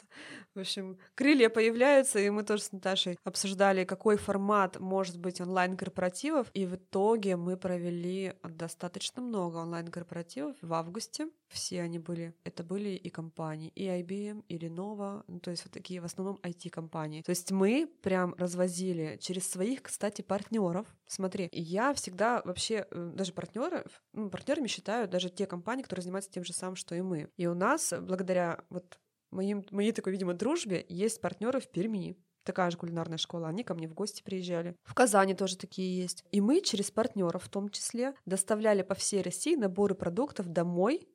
В 0.54 0.60
общем, 0.60 1.00
крылья 1.16 1.50
появляются, 1.50 2.20
и 2.20 2.30
мы 2.30 2.44
тоже 2.44 2.62
с 2.64 2.72
Наташей 2.72 3.18
обсуждали, 3.24 3.84
какой 3.84 4.18
формат 4.18 4.80
может 4.80 5.18
быть 5.18 5.42
онлайн-корпоративов, 5.42 6.52
и 6.54 6.68
в 6.68 6.76
итоге 6.76 7.36
мы 7.36 7.58
провели 7.58 8.36
достаточно 8.44 9.24
много 9.24 9.58
онлайн-корпоративов 9.58 10.56
в 10.62 10.74
августе. 10.74 11.30
Все 11.48 11.82
они 11.82 11.98
были, 11.98 12.36
это 12.44 12.64
были 12.64 12.90
и 12.90 13.10
компании, 13.10 13.70
и 13.70 13.86
IBM, 13.86 14.44
и 14.48 14.58
Lenovo, 14.58 15.24
ну, 15.28 15.40
то 15.40 15.50
есть 15.50 15.66
вот 15.66 15.74
такие 15.74 16.00
в 16.00 16.06
основном 16.06 16.40
IT-компании. 16.44 17.24
То 17.24 17.32
есть 17.32 17.52
мы 17.52 17.90
прям 18.04 18.36
развозили 18.38 19.18
через 19.20 19.50
своих, 19.50 19.82
кстати, 19.82 20.22
партнеров. 20.22 20.86
Смотри, 21.08 21.50
я 21.52 21.94
всегда 21.94 22.42
вообще 22.44 22.86
э, 22.90 23.12
даже 23.16 23.34
партнеров, 23.34 24.04
ну, 24.14 24.30
партнерами 24.30 24.68
считаю 24.68 25.08
даже 25.08 25.30
те 25.30 25.48
компании, 25.48 25.84
которые 25.84 26.03
занимаются 26.04 26.32
тем 26.32 26.44
же 26.44 26.54
самым, 26.54 26.76
что 26.76 26.96
и 26.96 27.02
мы. 27.02 27.30
И 27.38 27.48
у 27.48 27.54
нас, 27.54 27.94
благодаря 28.00 28.64
вот 28.70 29.00
моим, 29.32 29.66
моей 29.72 29.92
такой, 29.92 30.12
видимо, 30.14 30.34
дружбе, 30.34 30.86
есть 30.88 31.22
партнеры 31.22 31.60
в 31.60 31.68
Перми, 31.68 32.18
такая 32.44 32.70
же 32.72 32.78
кулинарная 32.78 33.18
школа, 33.18 33.48
они 33.48 33.64
ко 33.64 33.74
мне 33.74 33.88
в 33.88 33.94
гости 33.94 34.22
приезжали. 34.22 34.76
В 34.84 34.94
Казани 34.94 35.34
тоже 35.34 35.58
такие 35.58 35.98
есть. 35.98 36.24
И 36.32 36.42
мы 36.42 36.62
через 36.62 36.92
партнеров 36.92 37.44
в 37.44 37.50
том 37.50 37.70
числе 37.70 38.14
доставляли 38.26 38.82
по 38.82 38.96
всей 38.96 39.22
России 39.22 39.56
наборы 39.56 39.96
продуктов 39.96 40.48
домой 40.48 41.08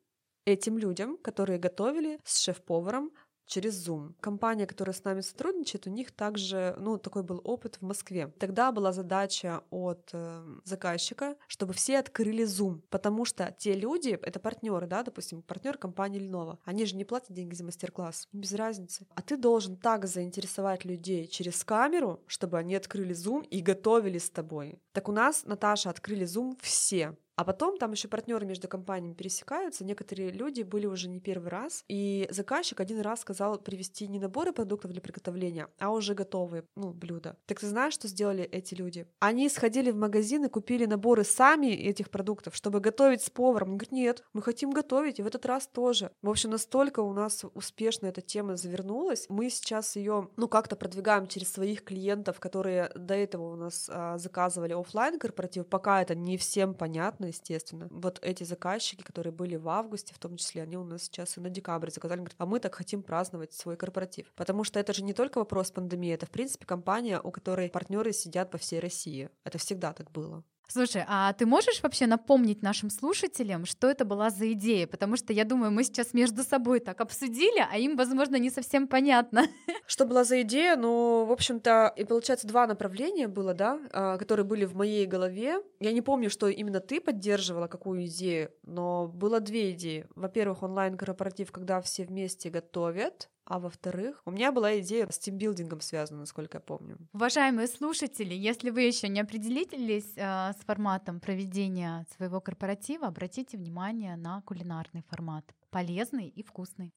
этим 0.45 0.79
людям, 0.79 1.19
которые 1.19 1.59
готовили 1.59 2.19
с 2.25 2.41
шеф-поваром 2.41 3.13
через 3.49 3.87
Zoom. 3.87 4.15
Компания, 4.21 4.67
которая 4.67 4.95
с 4.95 5.03
нами 5.03 5.21
сотрудничает, 5.21 5.87
у 5.87 5.91
них 5.91 6.13
также, 6.13 6.77
ну, 6.79 6.99
такой 6.99 7.23
был 7.23 7.41
опыт 7.45 7.77
в 7.77 7.83
Москве. 7.83 8.33
Тогда 8.39 8.71
была 8.71 8.93
задача 8.93 9.63
от 9.71 10.11
э, 10.13 10.45
заказчика, 10.65 11.37
чтобы 11.49 11.73
все 11.73 11.99
открыли 11.99 12.45
Zoom, 12.45 12.83
потому 12.91 13.25
что 13.25 13.55
те 13.59 13.75
люди, 13.75 14.11
это 14.23 14.39
партнеры, 14.39 14.87
да, 14.87 15.03
допустим, 15.03 15.43
партнер 15.43 15.79
компании 15.79 16.21
Lenovo, 16.21 16.59
они 16.65 16.85
же 16.85 16.97
не 16.97 17.05
платят 17.05 17.33
деньги 17.33 17.55
за 17.55 17.65
мастер-класс, 17.65 18.29
без 18.33 18.53
разницы. 18.53 19.07
А 19.15 19.23
ты 19.23 19.37
должен 19.37 19.77
так 19.77 20.07
заинтересовать 20.07 20.85
людей 20.85 21.27
через 21.27 21.65
камеру, 21.65 22.23
чтобы 22.27 22.59
они 22.59 22.75
открыли 22.75 23.15
Zoom 23.15 23.47
и 23.47 23.61
готовили 23.61 24.19
с 24.19 24.31
тобой. 24.31 24.81
Так 24.93 25.09
у 25.09 25.13
нас, 25.13 25.45
Наташа, 25.45 25.91
открыли 25.91 26.27
Zoom 26.27 26.59
все. 26.61 27.17
А 27.39 27.45
потом 27.45 27.79
там 27.79 27.93
еще 27.93 28.09
партнеры 28.09 28.45
между 28.47 28.67
компаниями 28.67 29.15
пересекаются. 29.15 29.85
Некоторые 29.85 30.33
люди 30.33 30.63
были 30.63 30.87
уже 30.87 31.09
не 31.09 31.21
первый 31.21 31.51
раз. 31.51 31.85
И 31.87 32.27
заказчик 32.31 32.81
один 32.81 33.01
раз 33.01 33.21
сказал 33.21 33.61
привезти 33.61 34.09
не 34.09 34.19
наборы 34.19 34.53
продуктов 34.53 34.91
для 34.91 35.01
приготовления, 35.01 35.69
а 35.79 35.93
уже 35.93 36.15
готовые 36.15 36.65
ну, 36.75 36.91
блюда. 36.91 37.37
Так 37.47 37.61
ты 37.61 37.69
знаешь, 37.69 37.95
что 37.95 38.09
сделали 38.09 38.43
эти 38.43 38.75
люди? 38.75 39.07
Они 39.21 39.49
сходили 39.49 39.93
в 39.93 39.97
магазин 39.97 40.47
и 40.47 40.49
купили 40.49 40.85
наборы 40.85 41.23
сами 41.23 41.69
этих 41.69 42.11
продуктов, 42.11 42.57
чтобы 42.57 42.81
готовить 42.81 43.23
с 43.23 43.31
поваром. 43.31 43.69
Они 43.69 43.79
говорят, 43.79 43.93
нет, 43.93 44.25
мы 44.33 44.43
хотим 44.43 44.73
готовить, 44.73 45.21
и 45.21 45.23
в 45.23 45.27
этот 45.29 45.47
раз 45.47 45.69
тоже. 45.69 46.11
В 46.23 46.31
общем, 46.31 46.51
настолько 46.51 46.99
у 46.99 47.13
нас 47.13 47.45
успешно 47.55 48.07
эта 48.09 48.21
тема 48.21 48.57
завернулась. 48.57 49.27
Мы 49.29 49.49
сейчас 49.51 49.95
ее, 49.95 50.29
ну, 50.35 50.49
как-то 50.49 50.75
продвигаем 50.75 51.29
через 51.29 51.53
своих 51.53 51.85
клиентов, 51.85 52.41
которые 52.41 52.91
до 52.97 53.15
этого 53.15 53.53
у 53.53 53.55
нас 53.55 53.89
а, 53.89 54.19
заказывали 54.19 54.73
офлайн 54.73 55.21
корпоратив, 55.21 55.69
пока 55.69 56.03
это 56.03 56.17
не 56.17 56.37
всем 56.37 56.75
понятно, 56.75 57.28
естественно. 57.29 57.89
Вот 57.91 58.19
эти 58.23 58.45
заказчики, 58.45 59.03
которые 59.03 59.33
были 59.33 59.57
в 59.57 59.69
августе, 59.69 60.15
в 60.15 60.19
том 60.19 60.37
числе, 60.37 60.63
они 60.63 60.77
у 60.77 60.85
нас 60.85 61.05
сейчас 61.05 61.37
и 61.37 61.41
на 61.41 61.51
декабрь 61.51 61.91
заказали, 61.91 62.19
говорят, 62.19 62.35
а 62.39 62.47
мы 62.47 62.61
так 62.61 62.75
хотим 62.75 63.03
праздновать 63.03 63.53
свой 63.53 63.77
корпоратив. 63.77 64.33
Потому 64.35 64.65
что 64.65 64.81
это 64.81 64.93
же 64.93 65.03
не 65.03 65.13
только 65.13 65.39
вопрос 65.39 65.71
пандемии, 65.71 66.13
это, 66.13 66.27
в 66.27 66.31
принципе, 66.31 66.67
компания, 66.67 67.21
у 67.21 67.31
которой 67.31 67.71
партнеры 67.71 68.13
сидят 68.13 68.51
по 68.51 68.59
всей 68.59 68.81
России. 68.81 69.31
Это 69.45 69.59
всегда 69.59 69.93
так 69.93 70.11
было. 70.11 70.45
Слушай, 70.71 71.05
а 71.09 71.33
ты 71.33 71.47
можешь 71.47 71.83
вообще 71.83 72.07
напомнить 72.07 72.63
нашим 72.63 72.91
слушателям, 72.91 73.65
что 73.65 73.89
это 73.89 74.05
была 74.05 74.29
за 74.29 74.53
идея? 74.53 74.87
Потому 74.87 75.17
что 75.17 75.33
я 75.33 75.45
думаю, 75.45 75.73
мы 75.73 75.83
сейчас 75.83 76.13
между 76.13 76.45
собой 76.45 76.81
так 76.81 77.01
обсудили, 77.01 77.67
а 77.73 77.79
им, 77.79 77.97
возможно, 77.97 78.37
не 78.37 78.51
совсем 78.51 78.87
понятно. 78.87 79.47
Что 79.87 80.05
была 80.05 80.25
за 80.25 80.43
идея? 80.43 80.77
Ну, 80.77 81.25
в 81.25 81.33
общем-то, 81.33 81.95
и 81.97 82.05
получается 82.05 82.47
два 82.47 82.67
направления 82.67 83.29
было, 83.29 83.55
да, 83.55 83.81
а, 83.93 84.19
которые 84.19 84.45
были 84.45 84.67
в 84.67 84.77
моей 84.77 85.07
голове. 85.07 85.63
Я 85.81 85.93
не 85.93 86.03
помню, 86.03 86.29
что 86.29 86.49
именно 86.49 86.81
ты 86.81 87.01
поддерживала, 87.01 87.67
какую 87.67 88.05
идею, 88.05 88.51
но 88.63 89.09
было 89.09 89.41
две 89.41 89.71
идеи. 89.71 90.05
Во-первых, 90.17 90.63
онлайн-корпоратив, 90.63 91.51
когда 91.51 91.81
все 91.81 92.05
вместе 92.05 92.51
готовят, 92.51 93.31
а 93.49 93.59
во-вторых, 93.59 94.21
у 94.27 94.31
меня 94.31 94.53
была 94.53 94.79
идея 94.81 95.09
с 95.11 95.19
тимбилдингом 95.19 95.81
связана, 95.81 96.21
насколько 96.21 96.59
я 96.59 96.61
помню. 96.61 96.99
Уважаемые 97.15 97.67
слушатели, 97.67 98.35
если 98.35 98.69
вы 98.71 98.83
еще 98.83 99.09
не 99.09 99.21
определились 99.21 100.13
э, 100.17 100.53
с 100.53 100.65
форматом 100.67 101.19
проведения 101.19 102.07
своего 102.15 102.41
корпоратива, 102.41 103.07
обратите 103.07 103.57
внимание 103.57 104.17
на 104.17 104.43
кулинарный 104.43 105.03
формат. 105.09 105.45
Полезный 105.71 106.29
и 106.29 106.43
вкусный. 106.43 106.93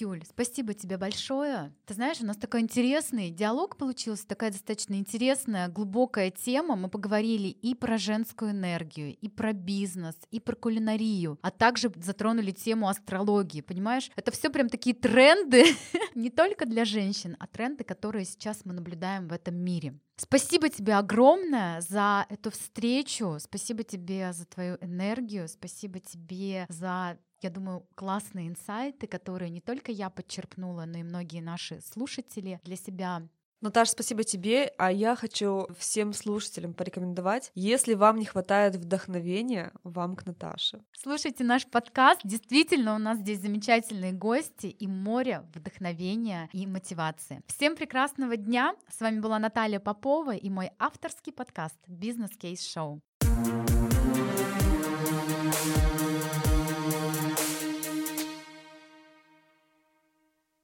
Юль, 0.00 0.22
спасибо 0.28 0.74
тебе 0.74 0.96
большое. 0.96 1.72
Ты 1.86 1.94
знаешь, 1.94 2.20
у 2.20 2.26
нас 2.26 2.36
такой 2.36 2.60
интересный 2.60 3.30
диалог 3.30 3.76
получился, 3.76 4.26
такая 4.26 4.50
достаточно 4.50 4.94
интересная, 4.94 5.68
глубокая 5.68 6.30
тема. 6.30 6.76
Мы 6.76 6.88
поговорили 6.88 7.48
и 7.48 7.74
про 7.74 7.98
женскую 7.98 8.52
энергию, 8.52 9.16
и 9.16 9.28
про 9.28 9.52
бизнес, 9.52 10.14
и 10.30 10.40
про 10.40 10.54
кулинарию, 10.54 11.38
а 11.42 11.50
также 11.50 11.92
затронули 11.96 12.52
тему 12.52 12.88
астрологии. 12.88 13.60
Понимаешь, 13.60 14.10
это 14.16 14.30
все 14.30 14.50
прям 14.50 14.68
такие 14.68 14.94
тренды 14.94 15.64
не 16.14 16.30
только 16.30 16.66
для 16.66 16.84
женщин, 16.84 17.36
а 17.38 17.46
тренды, 17.46 17.84
которые 17.84 18.24
сейчас 18.24 18.64
мы 18.64 18.74
наблюдаем 18.74 19.28
в 19.28 19.32
этом 19.32 19.56
мире. 19.56 19.98
Спасибо 20.16 20.68
тебе 20.68 20.94
огромное 20.94 21.80
за 21.80 22.26
эту 22.28 22.50
встречу, 22.50 23.36
спасибо 23.38 23.84
тебе 23.84 24.32
за 24.32 24.46
твою 24.46 24.76
энергию, 24.80 25.46
спасибо 25.46 26.00
тебе 26.00 26.66
за 26.68 27.18
я 27.40 27.50
думаю, 27.50 27.86
классные 27.94 28.48
инсайты, 28.48 29.06
которые 29.06 29.50
не 29.50 29.60
только 29.60 29.92
я 29.92 30.10
подчерпнула, 30.10 30.84
но 30.86 30.98
и 30.98 31.02
многие 31.02 31.40
наши 31.40 31.80
слушатели 31.80 32.60
для 32.64 32.76
себя 32.76 33.22
Наташа, 33.60 33.90
спасибо 33.90 34.22
тебе, 34.22 34.72
а 34.78 34.92
я 34.92 35.16
хочу 35.16 35.66
всем 35.76 36.12
слушателям 36.12 36.74
порекомендовать, 36.74 37.50
если 37.56 37.94
вам 37.94 38.18
не 38.18 38.24
хватает 38.24 38.76
вдохновения, 38.76 39.72
вам 39.82 40.14
к 40.14 40.26
Наташе. 40.26 40.84
Слушайте 40.92 41.42
наш 41.42 41.66
подкаст, 41.66 42.20
действительно 42.22 42.94
у 42.94 42.98
нас 42.98 43.18
здесь 43.18 43.40
замечательные 43.40 44.12
гости 44.12 44.68
и 44.68 44.86
море 44.86 45.42
вдохновения 45.52 46.48
и 46.52 46.68
мотивации. 46.68 47.42
Всем 47.48 47.74
прекрасного 47.74 48.36
дня, 48.36 48.76
с 48.96 49.00
вами 49.00 49.18
была 49.18 49.40
Наталья 49.40 49.80
Попова 49.80 50.36
и 50.36 50.48
мой 50.50 50.70
авторский 50.78 51.32
подкаст 51.32 51.78
«Бизнес 51.88 52.30
Кейс 52.38 52.64
Шоу». 52.64 53.00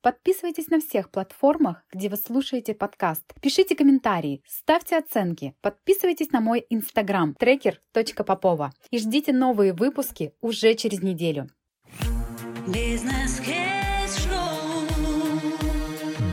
Подписывайтесь 0.04 0.68
на 0.68 0.80
всех 0.80 1.10
платформах, 1.10 1.82
где 1.90 2.10
вы 2.10 2.18
слушаете 2.18 2.74
подкаст. 2.74 3.24
Пишите 3.40 3.74
комментарии, 3.74 4.42
ставьте 4.46 4.98
оценки. 4.98 5.54
Подписывайтесь 5.62 6.30
на 6.30 6.42
мой 6.42 6.66
инстаграм 6.68 7.32
трекер.попова 7.32 8.74
и 8.90 8.98
ждите 8.98 9.32
новые 9.32 9.72
выпуски 9.72 10.34
уже 10.42 10.74
через 10.74 11.00
неделю. 11.00 11.48
Бизнес-кейс-шоу. 12.68 14.34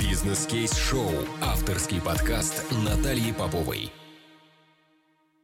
Бизнес-кейс-шоу. 0.01 1.09
Авторский 1.41 2.01
подкаст 2.01 2.69
Натальи 2.85 3.31
Поповой. 3.31 3.89